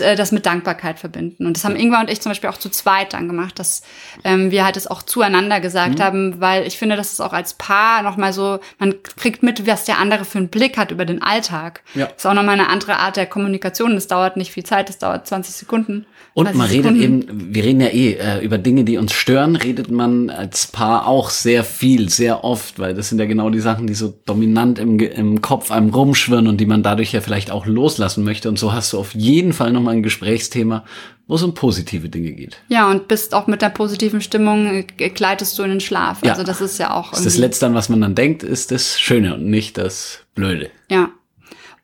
äh, 0.00 0.16
das 0.16 0.32
mit 0.32 0.44
Dankbarkeit 0.44 0.98
verbinden. 0.98 1.46
Und 1.46 1.56
das 1.56 1.64
haben 1.64 1.76
Ingwer 1.76 2.00
und 2.00 2.10
ich 2.10 2.20
zum 2.20 2.30
Beispiel 2.30 2.50
auch 2.50 2.58
zu 2.58 2.68
zweit 2.68 3.14
dann 3.14 3.26
gemacht, 3.26 3.58
dass 3.58 3.82
ähm, 4.22 4.50
wir 4.50 4.64
halt 4.66 4.76
es 4.76 4.86
auch 4.86 5.02
zueinander 5.02 5.60
gesagt 5.60 5.98
Mhm. 5.98 6.02
haben, 6.02 6.40
weil 6.40 6.66
ich 6.66 6.76
finde, 6.76 6.96
dass 6.96 7.12
es 7.12 7.20
auch 7.20 7.32
als 7.32 7.54
Paar 7.54 8.02
nochmal 8.02 8.32
so, 8.34 8.58
man 8.78 8.94
kriegt 9.02 9.42
mit, 9.42 9.66
was 9.66 9.84
der 9.84 9.98
andere 9.98 10.24
für 10.26 10.38
einen 10.38 10.48
Blick 10.48 10.76
hat 10.76 10.90
über 10.90 11.04
den 11.06 11.22
Alltag. 11.22 11.82
Ja. 11.94 12.06
Ist 12.06 12.26
auch 12.26 12.34
nochmal 12.34 12.54
eine 12.60 12.68
andere 12.68 12.98
Art 12.98 13.16
der 13.16 13.26
Kommunikation. 13.26 13.94
Das 13.94 14.06
dauert 14.08 14.36
nicht 14.36 14.52
viel 14.52 14.64
Zeit, 14.64 14.88
das 14.90 14.98
dauert 14.98 15.26
20 15.26 15.54
Sekunden. 15.54 16.04
Und 16.34 16.46
30 16.46 16.58
man 16.58 16.66
redet 16.68 16.84
Sekunden. 16.84 17.02
eben, 17.02 17.54
wir 17.54 17.64
reden 17.64 17.80
ja 17.80 17.88
eh 17.88 18.12
äh, 18.14 18.44
über 18.44 18.58
Dinge, 18.58 18.84
die 18.84 18.98
uns 18.98 19.12
stören, 19.12 19.56
redet 19.56 19.90
man 19.90 20.30
als 20.30 20.66
Paar 20.66 21.06
auch 21.06 21.30
sehr 21.30 21.62
viel, 21.64 22.08
sehr 22.08 22.44
oft, 22.44 22.78
weil 22.78 22.94
das 22.94 23.08
sind 23.08 23.18
ja 23.18 23.26
genau 23.26 23.50
die 23.50 23.60
Sachen, 23.60 23.86
die 23.86 23.94
so 23.94 24.12
dominant 24.26 24.78
im, 24.78 24.98
im 24.98 25.40
Kopf 25.42 25.70
einem 25.70 25.90
rumschwirren 25.90 26.46
und 26.46 26.58
die 26.58 26.66
man 26.66 26.82
dadurch 26.82 27.12
ja 27.12 27.20
vielleicht 27.20 27.50
auch 27.50 27.66
loslassen 27.66 28.24
möchte. 28.24 28.48
Und 28.48 28.58
so 28.58 28.72
hast 28.72 28.92
du 28.92 28.98
auf 28.98 29.14
jeden 29.14 29.52
Fall 29.52 29.61
nochmal 29.70 29.94
ein 29.94 30.02
Gesprächsthema, 30.02 30.84
wo 31.28 31.36
es 31.36 31.42
um 31.42 31.54
positive 31.54 32.08
Dinge 32.08 32.32
geht. 32.32 32.58
Ja, 32.68 32.90
und 32.90 33.06
bist 33.08 33.34
auch 33.34 33.46
mit 33.46 33.62
der 33.62 33.68
positiven 33.68 34.20
Stimmung, 34.20 34.84
äh, 34.98 35.08
gleitest 35.10 35.58
du 35.58 35.62
in 35.62 35.70
den 35.70 35.80
Schlaf. 35.80 36.18
Ja. 36.24 36.32
Also 36.32 36.42
das 36.42 36.60
ist 36.60 36.78
ja 36.78 36.92
auch 36.92 37.10
Das, 37.10 37.20
ist 37.20 37.26
das 37.26 37.34
irgendwie- 37.34 37.46
Letzte, 37.46 37.66
an 37.66 37.74
was 37.74 37.88
man 37.88 38.00
dann 38.00 38.14
denkt, 38.14 38.42
ist 38.42 38.70
das 38.72 38.98
Schöne 39.00 39.34
und 39.34 39.44
nicht 39.44 39.78
das 39.78 40.20
Blöde. 40.34 40.70
Ja. 40.90 41.10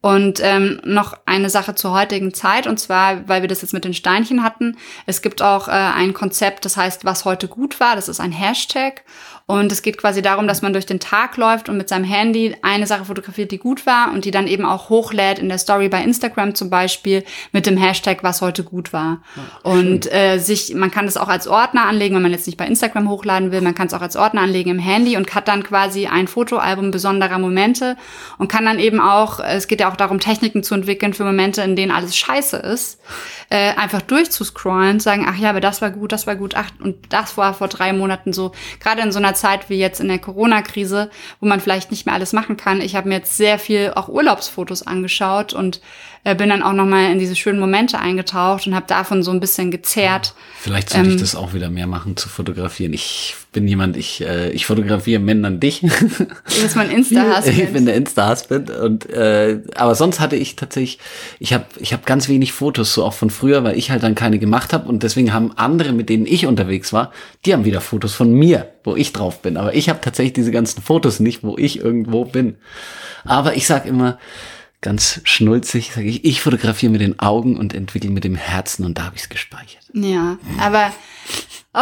Und 0.01 0.39
ähm, 0.45 0.81
noch 0.85 1.17
eine 1.27 1.51
Sache 1.51 1.75
zur 1.75 1.93
heutigen 1.93 2.33
Zeit, 2.33 2.69
und 2.69 2.79
zwar, 2.79 3.29
weil 3.29 3.43
wir 3.43 3.49
das 3.49 3.63
jetzt 3.63 3.73
mit 3.73 3.85
den 3.85 3.95
Steinchen 3.95 4.45
hatten. 4.45 4.77
Es 5.07 5.23
gibt 5.23 5.43
auch 5.43 5.67
äh, 5.67 5.73
ein 5.73 6.15
Konzept, 6.15 6.65
das 6.65 6.77
heißt, 6.77 7.05
was 7.05 7.25
heute 7.25 7.49
gut 7.49 7.81
war. 7.81 7.97
Das 7.97 8.09
ist 8.09 8.21
ein 8.21 8.31
Hashtag. 8.31 9.03
Und 9.51 9.73
es 9.73 9.81
geht 9.81 9.97
quasi 9.97 10.21
darum, 10.21 10.47
dass 10.47 10.61
man 10.61 10.75
durch 10.75 10.85
den 10.85 11.01
Tag 11.01 11.39
läuft 11.39 11.71
und 11.71 11.79
mit 11.79 11.89
seinem 11.89 12.05
Handy 12.05 12.55
eine 12.61 12.87
Sache 12.87 13.07
fotografiert, 13.07 13.51
die 13.51 13.57
gut 13.57 13.87
war 13.87 14.13
und 14.13 14.27
die 14.27 14.31
dann 14.31 14.47
eben 14.47 14.67
auch 14.67 14.91
hochlädt 14.91 15.39
in 15.39 15.49
der 15.49 15.57
Story 15.57 15.89
bei 15.89 16.03
Instagram 16.03 16.55
zum 16.55 16.69
Beispiel 16.69 17.25
mit 17.53 17.65
dem 17.65 17.79
Hashtag, 17.79 18.23
was 18.23 18.43
heute 18.43 18.63
gut 18.63 18.93
war. 18.93 19.23
und 19.63 20.13
äh, 20.13 20.37
sich, 20.37 20.75
man 20.75 20.91
kann 20.91 21.07
das 21.07 21.17
auch 21.17 21.29
als 21.29 21.49
Ordner 21.49 21.87
anlegen, 21.87 22.15
wenn 22.15 22.21
man 22.21 22.33
jetzt 22.33 22.47
nicht 22.47 22.59
bei 22.59 22.67
Instagram 22.67 23.09
hochladen 23.09 23.51
will. 23.51 23.63
Man 23.63 23.75
kann 23.75 23.87
es 23.87 23.95
auch 23.95 24.03
als 24.03 24.17
Ordner 24.17 24.43
anlegen 24.43 24.69
im 24.69 24.79
Handy 24.79 25.17
und 25.17 25.35
hat 25.35 25.49
dann 25.49 25.63
quasi 25.63 26.07
ein 26.09 26.29
Fotoalbum 26.29 26.91
besonderer 26.91 27.39
Momente 27.39 27.97
und 28.37 28.49
kann 28.49 28.67
dann 28.67 28.79
eben 28.79 29.01
auch, 29.01 29.41
es 29.41 29.67
geht 29.67 29.81
ja 29.81 29.91
auch 29.91 29.97
darum, 29.97 30.21
Techniken 30.21 30.63
zu 30.63 30.75
entwickeln 30.75 31.15
für 31.15 31.25
Momente, 31.25 31.63
in 31.63 31.75
denen 31.75 31.91
alles 31.91 32.15
scheiße 32.15 32.59
ist, 32.59 33.01
äh, 33.49 33.73
einfach 33.77 34.03
durchzuscrollen, 34.03 35.01
sagen, 35.01 35.25
ach 35.27 35.39
ja, 35.39 35.49
aber 35.49 35.63
das 35.63 35.81
war 35.81 35.91
gut, 35.91 36.13
das 36.13 36.27
war 36.27 36.37
gut, 36.37 36.55
ach, 36.55 36.69
und 36.81 37.15
das 37.15 37.39
war 37.39 37.55
vor 37.55 37.69
drei 37.69 37.95
Monaten 37.95 38.35
so. 38.35 38.53
Gerade 38.79 39.01
in 39.01 39.11
so 39.11 39.19
einer 39.19 39.38
Zeit 39.39 39.71
wie 39.71 39.79
jetzt 39.79 40.01
in 40.01 40.09
der 40.09 40.19
Corona-Krise, 40.19 41.11
wo 41.41 41.47
man 41.47 41.61
vielleicht 41.61 41.91
nicht 41.91 42.07
mehr 42.07 42.15
alles 42.15 42.33
machen 42.33 42.57
kann. 42.57 42.81
Ich 42.81 42.95
habe 42.97 43.09
mir 43.09 43.17
jetzt 43.17 43.37
sehr 43.37 43.59
viel 43.59 43.93
auch 43.95 44.09
Urlaubsfotos 44.09 44.87
angeschaut 44.87 45.53
und 45.53 45.81
äh, 46.25 46.35
bin 46.35 46.49
dann 46.49 46.63
auch 46.63 46.73
noch 46.73 46.85
mal 46.87 47.11
in 47.11 47.19
diese 47.19 47.37
schönen 47.37 47.61
Momente 47.61 47.99
eingetaucht 47.99 48.67
und 48.67 48.75
habe 48.75 48.87
davon 48.87 49.23
so 49.23 49.31
ein 49.31 49.41
bisschen 49.41 49.71
gezerrt. 49.71 50.35
Vielleicht 50.59 50.91
sollte 50.91 51.09
ich 51.09 51.15
Ähm, 51.15 51.21
das 51.21 51.35
auch 51.35 51.55
wieder 51.55 51.71
mehr 51.71 51.87
machen, 51.87 52.17
zu 52.17 52.29
fotografieren. 52.29 52.93
Ich 52.93 53.37
bin 53.53 53.67
jemand, 53.67 53.97
ich, 53.97 54.21
äh, 54.21 54.51
ich 54.51 54.67
fotografiere 54.67 55.21
Männern 55.21 55.59
dich. 55.59 55.81
Du 55.81 56.63
bist 56.63 56.77
mein 56.77 56.91
Insta-Husband. 56.91 57.59
ich 57.59 57.73
bin 57.73 57.87
der 57.87 57.95
Insta-Husband. 57.95 58.71
Und, 58.71 59.09
äh, 59.11 59.61
aber 59.75 59.95
sonst 59.95 60.21
hatte 60.21 60.37
ich 60.37 60.57
tatsächlich, 60.57 60.99
ich 61.39 61.53
habe 61.55 61.65
ich 61.79 61.93
hab 61.93 62.05
ganz 62.05 62.29
wenig 62.29 62.53
Fotos, 62.53 62.93
so 62.93 63.05
auch 63.05 63.15
von 63.15 63.31
früher, 63.31 63.65
weil 63.65 63.79
ich 63.79 63.91
halt 63.91 64.03
dann 64.03 64.15
keine 64.15 64.39
gemacht 64.39 64.73
habe. 64.73 64.89
Und 64.89 65.03
deswegen 65.03 65.33
haben 65.33 65.53
andere, 65.57 65.93
mit 65.93 66.09
denen 66.09 66.27
ich 66.27 66.47
unterwegs 66.47 66.93
war, 66.93 67.13
die 67.47 67.55
haben 67.55 67.65
wieder 67.65 67.81
Fotos 67.81 68.15
von 68.15 68.33
mir, 68.33 68.71
wo 68.85 68.97
ich 68.97 69.13
drauf 69.13 69.41
bin. 69.41 69.57
Aber 69.57 69.75
ich 69.75 69.89
habe 69.89 70.01
tatsächlich 70.01 70.35
diese 70.35 70.51
ganzen 70.51 70.83
Fotos 70.83 71.19
nicht, 71.19 71.43
wo 71.43 71.57
ich 71.57 71.81
irgendwo 71.81 72.25
bin. 72.25 72.57
Aber 73.25 73.57
ich 73.57 73.67
sag 73.67 73.87
immer, 73.87 74.19
ganz 74.81 75.21
schnulzig, 75.25 75.93
sage 75.93 76.07
ich, 76.07 76.25
ich 76.25 76.41
fotografiere 76.41 76.93
mit 76.93 77.01
den 77.01 77.19
Augen 77.19 77.57
und 77.57 77.75
entwickle 77.75 78.11
mit 78.11 78.25
dem 78.25 78.37
Herzen 78.37 78.85
und 78.85 78.99
da 78.99 79.07
habe 79.07 79.17
ich 79.17 79.23
es 79.23 79.29
gespeichert. 79.29 79.83
Ja, 79.93 80.39
aber 80.59 80.93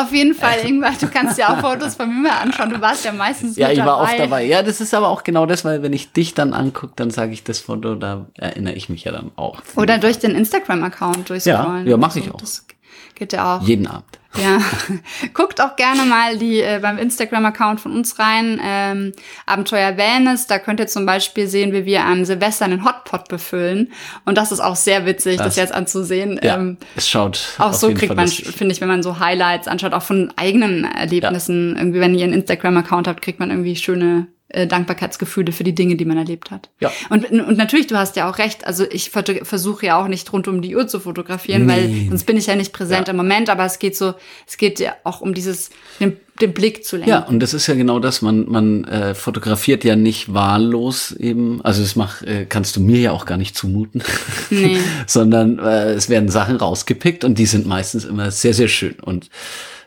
auf 0.03 0.13
jeden 0.13 0.35
Fall, 0.35 0.59
Ingmar, 0.65 0.93
du 1.01 1.09
kannst 1.09 1.39
dir 1.39 1.49
auch 1.51 1.61
Fotos 1.61 1.95
von 1.97 2.09
mir 2.09 2.29
mal 2.29 2.39
anschauen. 2.41 2.71
Du 2.71 2.81
warst 2.81 3.05
ja 3.05 3.13
meistens 3.13 3.57
Ja, 3.57 3.69
mit 3.69 3.79
ich 3.79 3.85
war 3.85 3.99
dabei. 3.99 4.03
oft 4.11 4.19
dabei. 4.19 4.45
Ja, 4.45 4.63
das 4.63 4.81
ist 4.81 4.95
aber 4.95 5.09
auch 5.09 5.23
genau 5.25 5.47
das, 5.47 5.65
weil 5.65 5.83
wenn 5.83 5.93
ich 5.93 6.13
dich 6.13 6.35
dann 6.35 6.53
angucke, 6.53 6.93
dann 6.97 7.11
sage 7.11 7.33
ich 7.33 7.45
das 7.45 7.61
Foto, 7.61 7.95
da 7.95 8.27
erinnere 8.35 8.75
ich 8.75 8.89
mich 8.89 9.05
ja 9.05 9.13
dann 9.13 9.31
auch. 9.37 9.63
Oder 9.77 9.99
durch 9.99 10.19
den 10.19 10.33
Instagram-Account 10.35 11.29
durchscrollen. 11.31 11.85
Ja, 11.87 11.91
ja, 11.93 11.97
mach 11.97 12.15
ich 12.17 12.27
So, 12.27 12.33
auch. 12.35 12.41
Das 12.41 12.67
geht 13.15 13.33
ja 13.33 13.57
auch. 13.57 13.63
Jeden 13.63 13.87
Abend. 13.87 14.05
Ja, 14.43 14.59
guckt 15.35 15.61
auch 15.61 15.77
gerne 15.77 16.05
mal 16.05 16.37
die 16.39 16.61
äh, 16.61 16.79
beim 16.83 16.99
Instagram-Account 16.99 17.81
von 17.81 17.93
uns 17.93 18.19
rein, 18.19 18.61
ähm, 18.63 19.13
Abenteuer 19.47 19.97
Wellness. 19.97 20.47
Da 20.47 20.59
könnt 20.59 20.81
ihr 20.81 20.87
zum 20.87 21.07
Beispiel 21.07 21.47
sehen, 21.47 21.73
wie 21.73 21.85
wir 21.85 22.05
am 22.05 22.25
Silvester 22.25 22.65
einen 22.67 22.85
Hotpot 22.85 23.29
befüllen. 23.29 23.93
Und 24.25 24.37
das 24.39 24.53
ist 24.53 24.61
auch 24.61 24.77
sehr 24.77 25.07
witzig, 25.07 25.39
das, 25.39 25.47
Das- 25.49 25.57
jetzt 25.57 25.73
anzusehen. 25.75 26.39
Ja, 26.43 26.57
Ähm, 26.57 26.77
es 26.97 27.09
schaut. 27.09 27.55
auch 27.59 27.73
so 27.73 27.89
kriegt 27.89 28.07
Fall 28.09 28.17
man, 28.17 28.29
finde 28.29 28.73
ich, 28.75 28.81
wenn 28.81 28.89
man 28.89 29.03
so 29.03 29.19
Highlights 29.19 29.69
anschaut, 29.69 29.93
auch 29.95 30.03
von 30.03 30.33
eigenen 30.37 30.85
Erlebnissen. 30.85 31.77
Irgendwie, 31.77 32.01
wenn 32.01 32.15
ihr 32.15 32.25
einen 32.25 32.33
Instagram-Account 32.35 33.09
habt, 33.09 33.23
kriegt 33.23 33.41
man 33.41 33.51
irgendwie 33.51 33.77
schöne 33.77 34.27
äh, 34.49 34.67
Dankbarkeitsgefühle 34.67 35.51
für 35.53 35.65
die 35.65 35.75
Dinge, 35.75 35.97
die 35.97 36.05
man 36.05 36.17
erlebt 36.17 36.51
hat. 36.51 36.71
Ja. 36.81 36.93
Und, 37.11 37.29
und 37.31 37.57
natürlich, 37.59 37.89
du 37.89 37.97
hast 37.97 38.15
ja 38.17 38.31
auch 38.31 38.39
recht. 38.39 38.67
Also 38.67 38.85
ich 38.91 39.11
versuche 39.11 39.87
ja 39.87 40.01
auch 40.01 40.07
nicht 40.09 40.33
rund 40.33 40.47
um 40.47 40.63
die 40.63 40.77
Uhr 40.77 40.87
zu 40.87 41.01
fotografieren, 41.01 41.67
weil 41.69 41.89
Nee. 41.89 42.07
sonst 42.09 42.25
bin 42.25 42.37
ich 42.37 42.47
ja 42.47 42.55
nicht 42.55 42.73
präsent 42.73 43.09
Ja. 43.09 43.11
im 43.13 43.17
Moment. 43.17 43.51
Aber 43.51 43.65
es 43.65 43.79
geht 43.79 43.97
so, 43.97 44.15
es 44.47 44.57
geht 44.57 44.79
ja 44.79 44.95
auch 45.03 45.21
um 45.21 45.35
dieses, 45.35 45.71
den, 46.01 46.17
den 46.41 46.53
Blick 46.53 46.85
zu 46.85 46.97
lenken. 46.97 47.11
Ja, 47.11 47.25
und 47.25 47.41
das 47.41 47.55
ist 47.55 47.67
ja 47.67 47.75
genau 47.75 47.99
das, 47.99 48.23
man, 48.23 48.49
man 48.49 48.85
äh, 48.85 49.15
fotografiert 49.17 49.83
ja 49.83 49.97
nicht 49.97 50.33
wahllos 50.33 51.11
eben, 51.13 51.61
also 51.65 51.83
das 51.83 51.97
mach, 51.97 52.23
äh, 52.23 52.47
kannst 52.49 52.77
du 52.77 52.81
mir 52.81 53.01
ja 53.01 53.11
auch 53.13 53.27
gar 53.27 53.39
nicht 53.39 53.57
zumuten, 53.57 54.03
Nee. 54.51 54.79
sondern 55.09 55.59
äh, 55.59 55.93
es 55.95 56.09
werden 56.09 56.29
Sachen 56.29 56.57
rausgepickt 56.57 57.25
und 57.25 57.39
die 57.39 57.47
sind 57.47 57.67
meistens 57.67 58.05
immer 58.05 58.31
sehr, 58.31 58.55
sehr 58.55 58.69
schön. 58.69 58.95
Und 59.03 59.29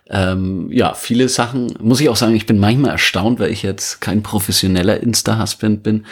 ähm, 0.09 0.69
ja, 0.71 0.93
viele 0.93 1.29
Sachen, 1.29 1.73
muss 1.79 2.01
ich 2.01 2.09
auch 2.09 2.15
sagen, 2.15 2.35
ich 2.35 2.45
bin 2.45 2.59
manchmal 2.59 2.91
erstaunt, 2.91 3.39
weil 3.39 3.51
ich 3.51 3.63
jetzt 3.63 4.01
kein 4.01 4.23
professioneller 4.23 5.01
Insta-Husband 5.01 5.83
bin, 5.83 6.05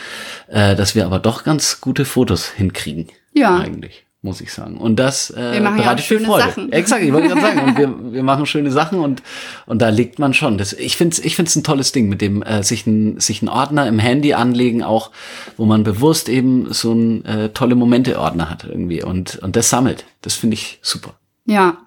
äh, 0.48 0.76
dass 0.76 0.96
wir 0.96 1.06
aber 1.06 1.20
doch 1.20 1.44
ganz 1.44 1.82
gute 1.82 2.06
Fotos 2.06 2.50
hinkriegen. 2.50 3.08
Ja. 3.34 3.58
Eigentlich 3.58 4.08
muss 4.22 4.42
ich 4.42 4.52
sagen. 4.52 4.78
Und 4.78 4.98
das 4.98 5.30
äh, 5.30 5.54
Wir 5.54 5.62
machen 5.62 5.78
ja 5.78 5.84
bereitet 5.84 6.06
viel 6.06 6.18
schöne 6.18 6.28
Freude. 6.28 6.44
Sachen. 6.44 6.72
Exakt, 6.72 7.04
ich 7.04 7.14
wollte 7.14 7.30
gerade 7.30 7.42
sagen, 7.42 7.60
und 7.62 7.78
wir, 7.78 7.96
wir 8.14 8.24
machen 8.24 8.46
schöne 8.46 8.72
Sachen 8.72 9.00
und 9.00 9.22
und 9.66 9.82
da 9.82 9.90
legt 9.90 10.20
man 10.20 10.34
schon. 10.34 10.58
Das, 10.58 10.74
ich 10.74 10.98
finde 10.98 11.14
es 11.14 11.24
ich 11.24 11.36
find's 11.36 11.56
ein 11.56 11.64
tolles 11.64 11.92
Ding 11.92 12.10
mit 12.10 12.22
dem 12.22 12.42
äh, 12.42 12.64
sich 12.64 12.86
ein 12.88 13.20
sich 13.20 13.42
ein 13.42 13.50
Ordner 13.50 13.88
im 13.88 14.00
Handy 14.00 14.34
anlegen, 14.34 14.84
auch 14.84 15.12
wo 15.56 15.66
man 15.66 15.84
bewusst 15.84 16.30
eben 16.30 16.74
so 16.74 16.94
ein 16.94 17.26
äh, 17.26 17.50
tolle 17.50 17.76
Momente 17.76 18.20
Ordner 18.20 18.50
hat 18.50 18.66
irgendwie 18.66 19.04
und 19.04 19.38
und 19.38 19.56
das 19.56 19.70
sammelt. 19.70 20.06
Das 20.22 20.34
finde 20.34 20.56
ich 20.56 20.80
super. 20.82 21.16
Ja. 21.46 21.78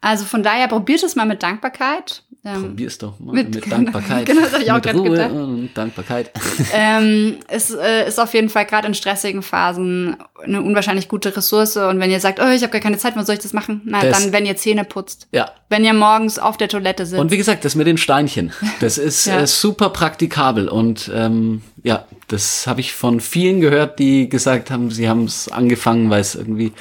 Also 0.00 0.24
von 0.24 0.42
daher 0.42 0.68
probiert 0.68 1.02
es 1.02 1.16
mal 1.16 1.26
mit 1.26 1.42
Dankbarkeit. 1.42 2.22
Ähm, 2.44 2.62
Probier's 2.62 2.98
doch 2.98 3.18
mal 3.18 3.32
mit- 3.34 3.52
mit, 3.54 3.70
Dankbarkeit. 3.70 4.24
Genau, 4.26 4.42
das 4.42 4.52
hab 4.54 4.60
ich 4.62 4.70
auch 4.70 4.94
Ruhe 4.94 5.10
gedacht. 5.10 5.30
und 5.32 5.70
Dankbarkeit. 5.74 6.30
ähm, 6.72 7.38
es 7.48 7.72
äh, 7.74 8.06
ist 8.06 8.20
auf 8.20 8.32
jeden 8.32 8.48
Fall 8.48 8.64
gerade 8.64 8.86
in 8.86 8.94
stressigen 8.94 9.42
Phasen 9.42 10.16
eine 10.44 10.62
unwahrscheinlich 10.62 11.08
gute 11.08 11.36
Ressource. 11.36 11.76
Und 11.76 11.98
wenn 11.98 12.10
ihr 12.12 12.20
sagt, 12.20 12.38
oh, 12.40 12.46
ich 12.48 12.62
habe 12.62 12.70
gar 12.70 12.80
keine 12.80 12.96
Zeit, 12.96 13.16
wann 13.16 13.26
soll 13.26 13.34
ich 13.34 13.40
das 13.42 13.52
machen? 13.52 13.82
Na, 13.84 14.00
Das- 14.02 14.22
dann, 14.22 14.32
wenn 14.32 14.46
ihr 14.46 14.56
Zähne 14.56 14.84
putzt. 14.84 15.26
ja, 15.32 15.50
Wenn 15.68 15.84
ihr 15.84 15.94
morgens 15.94 16.38
auf 16.38 16.56
der 16.56 16.68
Toilette 16.68 17.06
sitzt. 17.06 17.20
Und 17.20 17.32
wie 17.32 17.36
gesagt, 17.36 17.64
das 17.64 17.74
mit 17.74 17.88
den 17.88 17.98
Steinchen, 17.98 18.52
das 18.80 18.98
ist 18.98 19.26
Ja. 19.26 19.40
äh, 19.40 19.46
super 19.48 19.90
praktikabel 19.90 20.68
und 20.68 21.10
ähm, 21.12 21.62
ja, 21.82 22.04
das 22.28 22.66
habe 22.68 22.80
ich 22.80 22.92
von 22.92 23.20
vielen 23.20 23.60
gehört, 23.60 23.98
die 23.98 24.28
gesagt 24.28 24.70
haben, 24.70 24.90
sie 24.92 25.08
haben 25.08 25.24
es 25.24 25.50
angefangen, 25.50 26.08
weil 26.10 26.20
es 26.20 26.34
irgendwie 26.36 26.72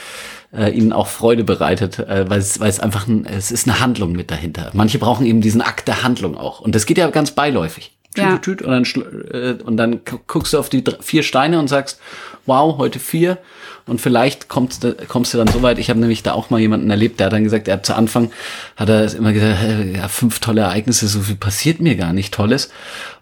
äh, 0.55 0.69
ihnen 0.71 0.93
auch 0.93 1.07
Freude 1.07 1.43
bereitet, 1.43 1.99
äh, 1.99 2.29
weil 2.29 2.39
es 2.39 2.59
weil 2.59 2.69
es 2.69 2.79
einfach 2.79 3.07
ein, 3.07 3.25
es 3.25 3.51
ist 3.51 3.67
eine 3.67 3.79
Handlung 3.79 4.13
mit 4.13 4.31
dahinter. 4.31 4.69
Manche 4.73 4.99
brauchen 4.99 5.25
eben 5.25 5.41
diesen 5.41 5.61
Akt 5.61 5.87
der 5.87 6.03
Handlung 6.03 6.37
auch 6.37 6.59
und 6.61 6.73
das 6.75 6.85
geht 6.85 6.97
ja 6.97 7.09
ganz 7.09 7.31
beiläufig. 7.31 7.91
Tüt, 8.15 8.23
Ja. 8.23 8.31
tüt, 8.37 8.41
tüt, 8.43 8.61
und 8.63 8.71
dann 8.71 8.83
schl- 8.83 9.31
äh, 9.59 9.61
und 9.63 9.77
dann 9.77 10.03
gu- 10.05 10.19
guckst 10.25 10.53
du 10.53 10.57
auf 10.59 10.69
die 10.69 10.83
vier 11.01 11.21
Steine 11.23 11.59
und 11.59 11.67
sagst, 11.67 11.99
wow, 12.47 12.77
heute 12.79 12.97
vier 12.99 13.37
und 13.85 14.01
vielleicht 14.01 14.47
kommst 14.47 14.83
du, 14.83 14.95
kommst 15.07 15.33
du 15.33 15.37
dann 15.37 15.47
so 15.49 15.61
weit. 15.61 15.77
Ich 15.77 15.89
habe 15.91 15.99
nämlich 15.99 16.23
da 16.23 16.31
auch 16.33 16.49
mal 16.49 16.59
jemanden 16.59 16.89
erlebt, 16.89 17.19
der 17.19 17.27
hat 17.27 17.33
dann 17.33 17.43
gesagt, 17.43 17.67
er 17.67 17.75
hat 17.75 17.85
zu 17.85 17.95
Anfang 17.95 18.31
hat 18.75 18.89
er 18.89 19.13
immer 19.13 19.33
gesagt, 19.33 19.61
äh, 19.63 19.97
ja, 19.97 20.07
fünf 20.07 20.39
tolle 20.39 20.61
Ereignisse, 20.61 21.07
so 21.07 21.19
viel 21.19 21.35
passiert 21.35 21.79
mir 21.81 21.95
gar 21.95 22.13
nicht 22.13 22.33
Tolles. 22.33 22.69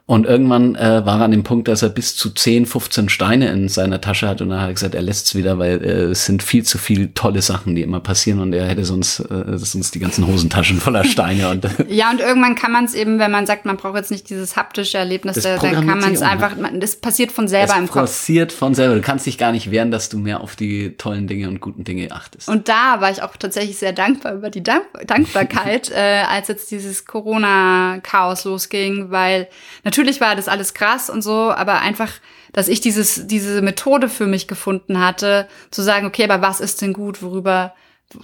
Und 0.07 0.27
irgendwann 0.27 0.75
äh, 0.75 1.03
war 1.03 1.19
er 1.19 1.25
an 1.25 1.31
dem 1.31 1.41
Punkt, 1.43 1.67
dass 1.67 1.81
er 1.81 1.89
bis 1.89 2.15
zu 2.15 2.29
10, 2.29 2.67
15 2.67 3.09
Steine 3.09 3.49
in 3.49 3.69
seiner 3.69 3.99
Tasche 4.01 4.27
hat 4.27 4.39
und 4.39 4.49
dann 4.49 4.61
hat 4.61 4.67
er 4.69 4.73
gesagt, 4.73 4.93
er 4.93 5.01
lässt 5.01 5.25
es 5.25 5.33
wieder, 5.35 5.57
weil 5.57 5.83
äh, 5.83 5.87
es 6.11 6.25
sind 6.25 6.43
viel 6.43 6.61
zu 6.63 6.77
viele 6.77 7.11
tolle 7.15 7.41
Sachen, 7.41 7.73
die 7.75 7.81
immer 7.81 7.99
passieren 7.99 8.39
und 8.39 8.53
er 8.53 8.67
hätte 8.67 8.85
sonst, 8.85 9.19
äh, 9.21 9.57
sonst 9.57 9.95
die 9.95 9.99
ganzen 9.99 10.27
Hosentaschen 10.27 10.79
voller 10.79 11.03
Steine 11.05 11.49
und 11.49 11.65
Ja, 11.89 12.11
und 12.11 12.19
irgendwann 12.19 12.53
kann 12.53 12.71
man 12.71 12.85
es 12.85 12.93
eben, 12.93 13.17
wenn 13.17 13.31
man 13.31 13.47
sagt, 13.47 13.65
man 13.65 13.77
braucht 13.77 13.95
jetzt 13.95 14.11
nicht 14.11 14.29
dieses 14.29 14.55
haptische 14.55 14.99
Erlebnis, 14.99 15.37
da- 15.41 15.57
dann 15.57 15.73
kann 15.87 15.99
man 15.99 16.13
es 16.13 16.21
einfach, 16.21 16.55
man- 16.55 16.79
das 16.79 16.97
passiert 16.97 17.31
von 17.31 17.47
selber 17.47 17.73
es 17.73 17.79
im 17.79 17.87
Kopf. 17.87 17.95
passiert 18.01 18.51
von 18.51 18.75
selber. 18.75 18.93
Du 18.93 19.01
kannst 19.01 19.25
dich 19.25 19.39
gar 19.39 19.51
nicht 19.53 19.71
wehren, 19.71 19.89
dass 19.89 20.09
du 20.09 20.19
mehr 20.19 20.41
auf 20.41 20.55
die 20.55 20.91
tollen 20.97 21.25
Dinge 21.25 21.47
und 21.49 21.61
guten 21.61 21.83
Dinge 21.83 22.11
achtest. 22.11 22.47
Und 22.47 22.69
da 22.69 23.01
war 23.01 23.09
ich 23.09 23.23
auch 23.23 23.35
tatsächlich 23.37 23.77
sehr 23.79 23.91
dankbar 23.93 24.35
über 24.35 24.51
die 24.51 24.61
Dank 24.61 24.83
Dankbarkeit, 25.07 25.89
äh, 25.95 26.21
als 26.29 26.47
jetzt 26.47 26.69
dieses 26.69 27.05
Corona-Chaos 27.07 28.43
losging, 28.43 29.09
weil 29.09 29.47
natürlich 29.83 29.94
war 30.21 30.35
das 30.35 30.47
alles 30.47 30.73
krass 30.73 31.09
und 31.09 31.21
so, 31.21 31.51
aber 31.51 31.81
einfach, 31.81 32.11
dass 32.53 32.67
ich 32.67 32.81
dieses, 32.81 33.27
diese 33.27 33.61
Methode 33.61 34.09
für 34.09 34.27
mich 34.27 34.47
gefunden 34.47 34.99
hatte, 34.99 35.47
zu 35.71 35.81
sagen, 35.81 36.05
okay, 36.05 36.23
aber 36.23 36.41
was 36.41 36.59
ist 36.59 36.81
denn 36.81 36.93
gut, 36.93 37.21
worüber 37.21 37.73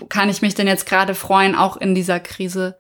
kann 0.10 0.30
ich 0.30 0.42
mich 0.42 0.56
denn 0.56 0.68
jetzt 0.68 0.86
gerade 0.86 1.16
freuen, 1.16 1.56
auch 1.56 1.78
in 1.78 1.96
dieser 1.96 2.20
Krise? 2.20 2.78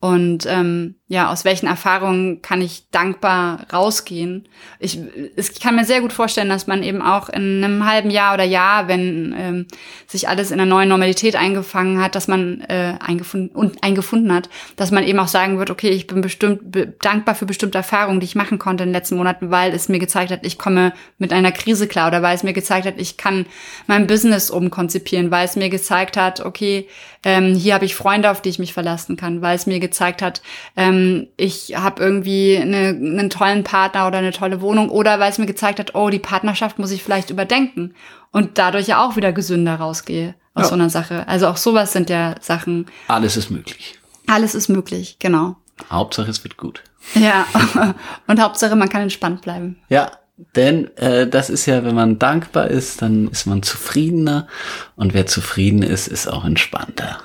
Und 0.00 0.44
ähm, 0.46 0.96
ja, 1.06 1.30
aus 1.30 1.44
welchen 1.44 1.66
Erfahrungen 1.66 2.40
kann 2.40 2.62
ich 2.62 2.88
dankbar 2.90 3.66
rausgehen? 3.70 4.48
Ich, 4.78 4.98
ich 5.36 5.60
kann 5.60 5.76
mir 5.76 5.84
sehr 5.84 6.00
gut 6.00 6.14
vorstellen, 6.14 6.48
dass 6.48 6.66
man 6.66 6.82
eben 6.82 7.02
auch 7.02 7.28
in 7.28 7.62
einem 7.62 7.84
halben 7.84 8.10
Jahr 8.10 8.32
oder 8.32 8.44
Jahr, 8.44 8.88
wenn 8.88 9.34
ähm, 9.36 9.66
sich 10.06 10.30
alles 10.30 10.50
in 10.50 10.58
einer 10.58 10.68
neuen 10.68 10.88
Normalität 10.88 11.36
eingefangen 11.36 12.02
hat, 12.02 12.14
dass 12.14 12.26
man 12.26 12.62
äh, 12.62 12.94
eingefunden 13.00 13.54
und 13.54 13.84
eingefunden 13.84 14.32
hat, 14.32 14.48
dass 14.76 14.92
man 14.92 15.04
eben 15.04 15.18
auch 15.18 15.28
sagen 15.28 15.58
wird, 15.58 15.68
okay, 15.68 15.90
ich 15.90 16.06
bin 16.06 16.22
bestimmt 16.22 16.72
be 16.72 16.94
dankbar 17.02 17.34
für 17.34 17.44
bestimmte 17.44 17.76
Erfahrungen, 17.76 18.20
die 18.20 18.24
ich 18.26 18.34
machen 18.34 18.58
konnte 18.58 18.84
in 18.84 18.88
den 18.88 18.94
letzten 18.94 19.16
Monaten, 19.16 19.50
weil 19.50 19.74
es 19.74 19.90
mir 19.90 19.98
gezeigt 19.98 20.30
hat, 20.30 20.46
ich 20.46 20.58
komme 20.58 20.94
mit 21.18 21.34
einer 21.34 21.52
Krise 21.52 21.86
klar 21.86 22.08
oder 22.08 22.22
weil 22.22 22.34
es 22.34 22.44
mir 22.44 22.54
gezeigt 22.54 22.86
hat, 22.86 22.94
ich 22.96 23.18
kann 23.18 23.44
mein 23.86 24.06
Business 24.06 24.48
umkonzipieren, 24.48 25.30
weil 25.30 25.44
es 25.44 25.54
mir 25.54 25.68
gezeigt 25.68 26.16
hat, 26.16 26.40
okay, 26.40 26.88
ähm, 27.24 27.54
hier 27.54 27.74
habe 27.74 27.84
ich 27.84 27.94
Freunde, 27.94 28.30
auf 28.30 28.40
die 28.40 28.50
ich 28.50 28.58
mich 28.58 28.72
verlassen 28.72 29.16
kann, 29.16 29.42
weil 29.42 29.56
es 29.56 29.66
mir 29.66 29.80
gezeigt 29.80 30.22
hat, 30.22 30.42
ähm, 30.76 30.93
ich 31.36 31.74
habe 31.76 32.02
irgendwie 32.02 32.56
eine, 32.58 32.88
einen 32.88 33.30
tollen 33.30 33.64
Partner 33.64 34.06
oder 34.06 34.18
eine 34.18 34.32
tolle 34.32 34.60
Wohnung 34.60 34.90
oder 34.90 35.18
weil 35.20 35.30
es 35.30 35.38
mir 35.38 35.46
gezeigt 35.46 35.78
hat, 35.78 35.94
oh, 35.94 36.10
die 36.10 36.18
Partnerschaft 36.18 36.78
muss 36.78 36.90
ich 36.90 37.02
vielleicht 37.02 37.30
überdenken 37.30 37.94
und 38.32 38.58
dadurch 38.58 38.86
ja 38.88 39.04
auch 39.04 39.16
wieder 39.16 39.32
gesünder 39.32 39.76
rausgehe 39.76 40.34
aus 40.54 40.64
Ja. 40.64 40.68
so 40.68 40.74
einer 40.74 40.90
Sache. 40.90 41.26
Also 41.28 41.46
auch 41.48 41.56
sowas 41.56 41.92
sind 41.92 42.10
ja 42.10 42.34
Sachen. 42.40 42.86
Alles 43.08 43.36
ist 43.36 43.50
möglich. 43.50 43.98
Alles 44.26 44.54
ist 44.54 44.68
möglich, 44.68 45.16
genau. 45.18 45.56
Hauptsache 45.90 46.30
es 46.30 46.42
wird 46.44 46.56
gut. 46.56 46.82
Ja, 47.14 47.46
und 48.26 48.40
Hauptsache, 48.40 48.76
man 48.76 48.88
kann 48.88 49.02
entspannt 49.02 49.42
bleiben. 49.42 49.76
Ja, 49.88 50.10
denn 50.56 50.96
äh, 50.96 51.28
das 51.28 51.50
ist 51.50 51.66
ja, 51.66 51.84
wenn 51.84 51.94
man 51.94 52.18
dankbar 52.18 52.68
ist, 52.68 53.02
dann 53.02 53.28
ist 53.28 53.46
man 53.46 53.62
zufriedener 53.62 54.48
und 54.96 55.14
wer 55.14 55.26
zufrieden 55.26 55.82
ist, 55.82 56.08
ist 56.08 56.26
auch 56.26 56.44
entspannter. 56.44 57.18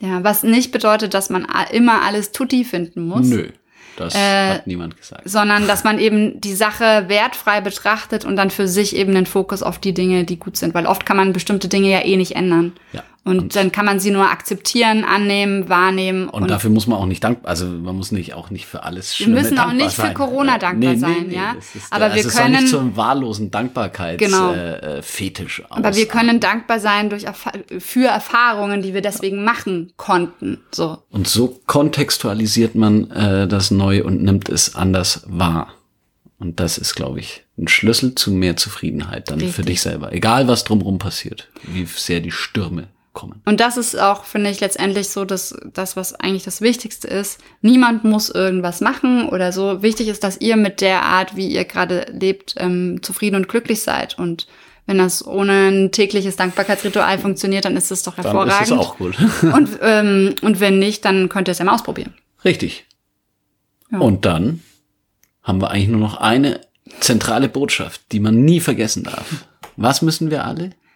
Ja, 0.00 0.22
was 0.24 0.42
nicht 0.42 0.72
bedeutet, 0.72 1.14
dass 1.14 1.30
man 1.30 1.46
immer 1.72 2.02
alles 2.02 2.32
tutti 2.32 2.64
finden 2.64 3.06
muss. 3.06 3.26
Nö, 3.28 3.48
das 3.96 4.14
Äh, 4.14 4.50
hat 4.54 4.66
niemand 4.66 4.96
gesagt. 4.96 5.22
sondern 5.24 5.66
dass 5.66 5.84
man 5.84 5.98
eben 5.98 6.38
die 6.40 6.52
Sache 6.54 7.04
wertfrei 7.08 7.60
betrachtet 7.62 8.24
und 8.26 8.36
dann 8.36 8.50
für 8.50 8.68
sich 8.68 8.94
eben 8.94 9.14
den 9.14 9.24
Fokus 9.26 9.62
auf 9.62 9.78
die 9.78 9.94
Dinge, 9.94 10.24
die 10.24 10.38
gut 10.38 10.56
sind. 10.58 10.74
Weil 10.74 10.86
oft 10.86 11.06
kann 11.06 11.16
man 11.16 11.32
bestimmte 11.32 11.68
Dinge 11.68 11.90
ja 11.90 12.04
eh 12.04 12.16
nicht 12.16 12.36
ändern. 12.36 12.72
Ja. 12.92 13.02
Und, 13.26 13.56
dann 13.56 13.72
kann 13.72 13.84
man 13.84 13.98
sie 13.98 14.12
nur 14.12 14.30
akzeptieren, 14.30 15.04
annehmen, 15.04 15.68
wahrnehmen. 15.68 16.28
Und, 16.28 16.48
dafür 16.48 16.70
muss 16.70 16.86
man 16.86 16.96
auch 16.98 17.06
nicht 17.06 17.24
dankbar, 17.24 17.50
also 17.50 17.66
man 17.66 17.96
muss 17.96 18.12
nicht 18.12 18.34
auch 18.34 18.50
nicht 18.50 18.66
für 18.66 18.84
alles 18.84 19.18
Wir 19.18 19.24
Schlimme 19.24 19.42
müssen 19.42 19.58
auch 19.58 19.72
nicht 19.72 19.92
für. 19.94 20.12
Corona 20.14 20.56
Äh, 20.56 20.58
dankbar 20.60 20.96
sein, 20.96 21.30
ja. 21.32 21.54
das 21.56 21.74
ist, 21.74 21.92
Aber 21.92 22.04
also 22.04 22.16
wir 22.16 22.24
es 22.26 22.32
soll 22.32 22.48
nicht 22.50 22.56
können- 22.58 22.66
zum 22.68 22.96
wahllosen 22.96 23.50
Dankbarkeits 23.50 24.22
Genau. 24.22 24.52
äh, 24.52 24.98
äh, 24.98 25.02
Fetisch 25.02 25.62
aus. 25.64 25.76
aber 25.76 25.96
wir 25.96 26.06
können 26.06 26.38
dankbar 26.38 26.78
sein 26.78 27.10
durch 27.10 27.24
Erfa 27.24 27.50
für 27.80 28.06
Erfahrungen, 28.06 28.80
die 28.82 28.94
wir 28.94 29.02
deswegen 29.02 29.42
machen 29.44 29.92
konnten. 29.96 30.60
So. 30.70 30.98
Und 31.10 31.26
so 31.26 31.60
kontextualisiert 31.66 32.76
man 32.76 33.10
äh, 33.10 33.48
das 33.48 33.70
neu 33.72 34.04
und 34.04 34.22
nimmt 34.22 34.48
es 34.48 34.76
anders 34.76 35.24
wahr. 35.26 35.72
Und 36.38 36.60
das 36.60 36.78
ist, 36.78 36.94
glaube 36.94 37.18
ich, 37.18 37.44
ein 37.58 37.66
Schlüssel 37.66 38.14
zu 38.14 38.30
mehr 38.30 38.56
Zufriedenheit 38.56 39.30
dann 39.30 39.40
für 39.40 39.46
Richtig. 39.46 39.66
dich 39.66 39.80
selber. 39.80 40.12
Egal, 40.12 40.46
was 40.46 40.64
drumherum 40.64 40.98
passiert, 40.98 41.48
wie 41.64 41.86
sehr 41.86 42.20
die 42.20 42.30
Stürme 42.30 42.88
kommen. 43.16 43.42
Und 43.46 43.58
das 43.58 43.76
ist 43.76 43.98
auch, 43.98 44.22
finde 44.24 44.50
ich, 44.50 44.60
letztendlich 44.60 45.08
so 45.08 45.24
das, 45.24 45.56
das, 45.72 45.96
was 45.96 46.14
eigentlich 46.14 46.44
das 46.44 46.60
Wichtigste 46.60 47.08
ist. 47.08 47.40
Niemand 47.62 48.04
muss 48.04 48.28
irgendwas 48.28 48.80
machen 48.80 49.28
oder 49.28 49.50
so. 49.50 49.82
Wichtig 49.82 50.06
ist, 50.06 50.22
dass 50.22 50.40
ihr 50.40 50.56
mit 50.56 50.80
der 50.80 51.02
Art, 51.02 51.34
wie 51.34 51.48
ihr 51.48 51.64
gerade 51.64 52.06
lebt, 52.12 52.54
ähm, 52.58 53.02
zufrieden 53.02 53.36
und 53.36 53.48
glücklich 53.48 53.82
seid. 53.82 54.16
Und 54.18 54.46
wenn 54.86 54.98
das 54.98 55.26
ohne 55.26 55.68
ein 55.68 55.90
tägliches 55.90 56.36
Dankbarkeitsritual 56.36 57.18
funktioniert, 57.18 57.64
dann 57.64 57.76
ist 57.76 57.90
es 57.90 58.04
doch 58.04 58.14
Dann 58.14 58.26
hervorragend. 58.26 58.62
ist 58.62 58.70
es 58.70 58.78
auch 58.78 58.98
gut. 58.98 59.16
Und, 59.42 59.70
ähm, 59.82 60.34
und 60.42 60.60
wenn 60.60 60.78
nicht, 60.78 61.04
dann 61.04 61.28
könnt 61.28 61.48
ihr 61.48 61.52
es 61.52 61.58
ja 61.58 61.64
mal 61.64 61.74
ausprobieren. 61.74 62.14
Richtig. 62.44 62.84
Ja. 63.90 63.98
Und 63.98 64.24
dann 64.24 64.60
haben 65.42 65.60
wir 65.60 65.70
eigentlich 65.70 65.88
nur 65.88 66.00
noch 66.00 66.18
eine 66.18 66.60
zentrale 67.00 67.48
Botschaft, 67.48 68.12
die 68.12 68.20
man 68.20 68.44
nie 68.44 68.60
vergessen 68.60 69.04
darf. 69.04 69.46
Was 69.76 70.02
müssen 70.02 70.30
wir 70.30 70.44
alle? 70.44 70.70